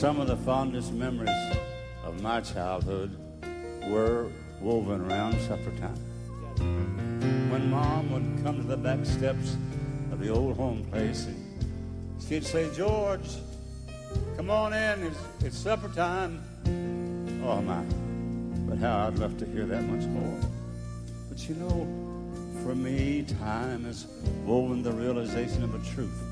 Some 0.02 0.20
of 0.20 0.26
the 0.26 0.36
fondest 0.36 0.94
memories 0.94 1.30
of 2.04 2.24
my 2.24 2.42
childhood 2.42 3.16
were 3.88 4.32
woven 4.60 5.02
around 5.02 5.40
supper 5.42 5.70
time 5.78 7.52
when 7.52 7.70
mom 7.70 8.12
would 8.12 8.44
come 8.44 8.58
to 8.58 8.64
the 8.64 8.78
back 8.78 9.06
steps 9.06 9.56
of 10.12 10.20
the 10.20 10.30
old 10.30 10.58
home 10.58 10.84
place 10.86 11.28
and 11.28 11.38
she'd 12.20 12.44
say, 12.44 12.68
George, 12.76 13.30
come 14.36 14.50
on 14.50 14.74
in, 14.74 15.04
it's, 15.04 15.20
it's 15.46 15.58
supper 15.58 15.90
time. 15.90 16.42
Oh 17.46 17.62
my, 17.62 17.84
but 18.68 18.80
how 18.80 19.06
I'd 19.06 19.20
love 19.20 19.38
to 19.38 19.46
hear 19.46 19.68
that 19.68 19.84
much 19.84 20.08
more. 20.08 20.40
But 21.30 21.48
you 21.48 21.54
know, 21.54 21.88
for 22.64 22.74
me, 22.74 23.22
time 23.40 23.84
has 23.84 24.08
woven 24.48 24.82
the 24.82 24.94
realization 24.94 25.64
of 25.64 25.76
a 25.76 25.94
truth 25.94 26.24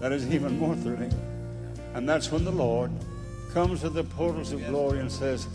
that 0.00 0.10
is 0.10 0.26
even 0.32 0.58
more 0.58 0.74
thrilling. 0.76 1.12
And 1.94 2.08
that's 2.08 2.30
when 2.30 2.44
the 2.44 2.52
Lord 2.52 2.90
comes 3.52 3.80
to 3.82 3.88
the 3.88 4.04
portals 4.04 4.52
of 4.52 4.66
glory 4.66 4.98
and 4.98 5.10
says, 5.10 5.46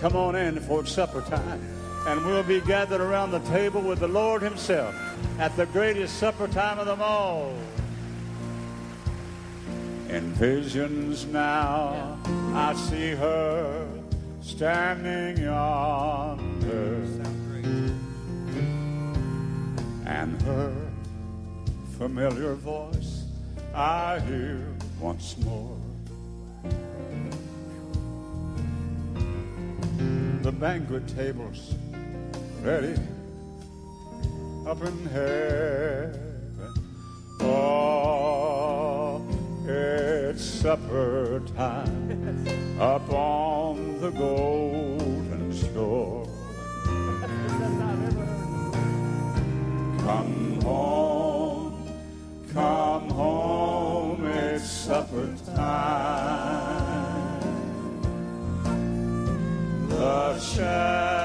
Come 0.00 0.14
on 0.14 0.36
in 0.36 0.60
for 0.60 0.82
it's 0.82 0.92
supper 0.92 1.22
time. 1.22 1.60
And 2.06 2.24
we'll 2.24 2.42
be 2.42 2.60
gathered 2.60 3.00
around 3.00 3.30
the 3.30 3.40
table 3.40 3.80
with 3.80 4.00
the 4.00 4.08
Lord 4.08 4.42
Himself 4.42 4.94
at 5.38 5.56
the 5.56 5.66
greatest 5.66 6.18
supper 6.18 6.46
time 6.48 6.78
of 6.78 6.86
them 6.86 7.00
all. 7.02 7.52
In 10.08 10.32
visions 10.34 11.26
now, 11.26 12.18
I 12.54 12.74
see 12.74 13.10
her 13.10 13.86
standing 14.40 15.44
yonder. 15.44 17.06
And 20.06 20.40
her 20.42 20.74
familiar 21.98 22.54
voice 22.54 23.24
I 23.74 24.20
hear 24.20 24.66
once 25.00 25.36
more. 25.38 25.77
The 30.48 30.52
banquet 30.52 31.06
tables 31.08 31.74
ready 32.62 32.94
up 34.66 34.82
in 34.82 35.06
heaven. 35.08 36.72
Oh, 37.40 39.20
it's 39.66 40.42
supper 40.42 41.42
time 41.54 42.80
up 42.80 43.12
on 43.12 44.00
the 44.00 44.10
golden 44.10 45.54
shore. 45.54 46.26
Come 49.98 50.60
home, 50.62 51.92
come 52.54 53.10
home, 53.10 54.24
it's 54.24 54.64
supper 54.66 55.28
time. 55.54 56.57
of 60.00 60.42
shadow. 60.42 61.17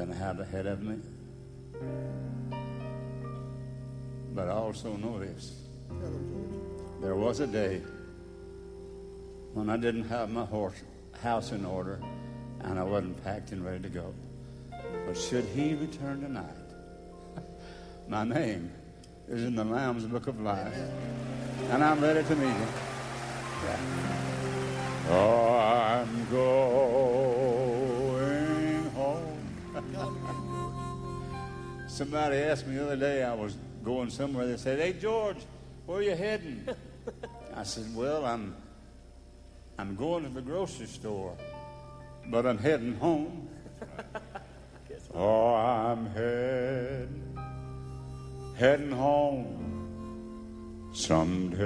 Than 0.00 0.12
I 0.12 0.16
have 0.16 0.40
ahead 0.40 0.64
of 0.64 0.82
me. 0.82 0.96
But 4.34 4.48
I 4.48 4.52
also 4.52 4.96
know 4.96 5.18
this. 5.18 5.60
There 7.02 7.16
was 7.16 7.40
a 7.40 7.46
day 7.46 7.82
when 9.52 9.68
I 9.68 9.76
didn't 9.76 10.04
have 10.04 10.30
my 10.30 10.46
horse, 10.46 10.82
house 11.22 11.52
in 11.52 11.66
order 11.66 12.00
and 12.60 12.78
I 12.78 12.82
wasn't 12.82 13.22
packed 13.24 13.52
and 13.52 13.62
ready 13.62 13.82
to 13.82 13.88
go. 13.90 14.14
But 15.06 15.18
should 15.18 15.44
he 15.44 15.74
return 15.74 16.22
tonight, 16.22 16.46
my 18.08 18.24
name 18.24 18.70
is 19.28 19.44
in 19.44 19.54
the 19.54 19.64
Lamb's 19.64 20.04
Book 20.04 20.28
of 20.28 20.40
Life, 20.40 20.78
and 21.68 21.84
I'm 21.84 22.00
ready 22.00 22.22
to 22.26 22.36
meet 22.36 22.48
him. 22.48 22.68
Yeah. 23.64 23.78
Oh, 25.10 25.58
I'm 25.58 26.30
going 26.30 27.19
Somebody 32.00 32.36
asked 32.38 32.66
me 32.66 32.76
the 32.76 32.84
other 32.84 32.96
day, 32.96 33.22
I 33.22 33.34
was 33.34 33.54
going 33.84 34.08
somewhere, 34.08 34.46
they 34.46 34.56
said, 34.56 34.78
Hey, 34.78 34.94
George, 34.94 35.36
where 35.84 35.98
are 35.98 36.02
you 36.02 36.16
heading? 36.16 36.66
I 37.54 37.62
said, 37.62 37.94
Well, 37.94 38.24
I'm 38.24 38.56
I'm 39.78 39.96
going 39.96 40.24
to 40.24 40.30
the 40.30 40.40
grocery 40.40 40.86
store, 40.86 41.36
but 42.28 42.46
I'm 42.46 42.56
heading 42.56 42.94
home. 42.94 43.50
oh, 45.14 45.52
I'm 45.52 46.06
heading 46.06 47.38
heading 48.56 48.92
home 48.92 49.68
someday. 50.94 51.58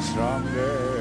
Someday. 0.00 0.91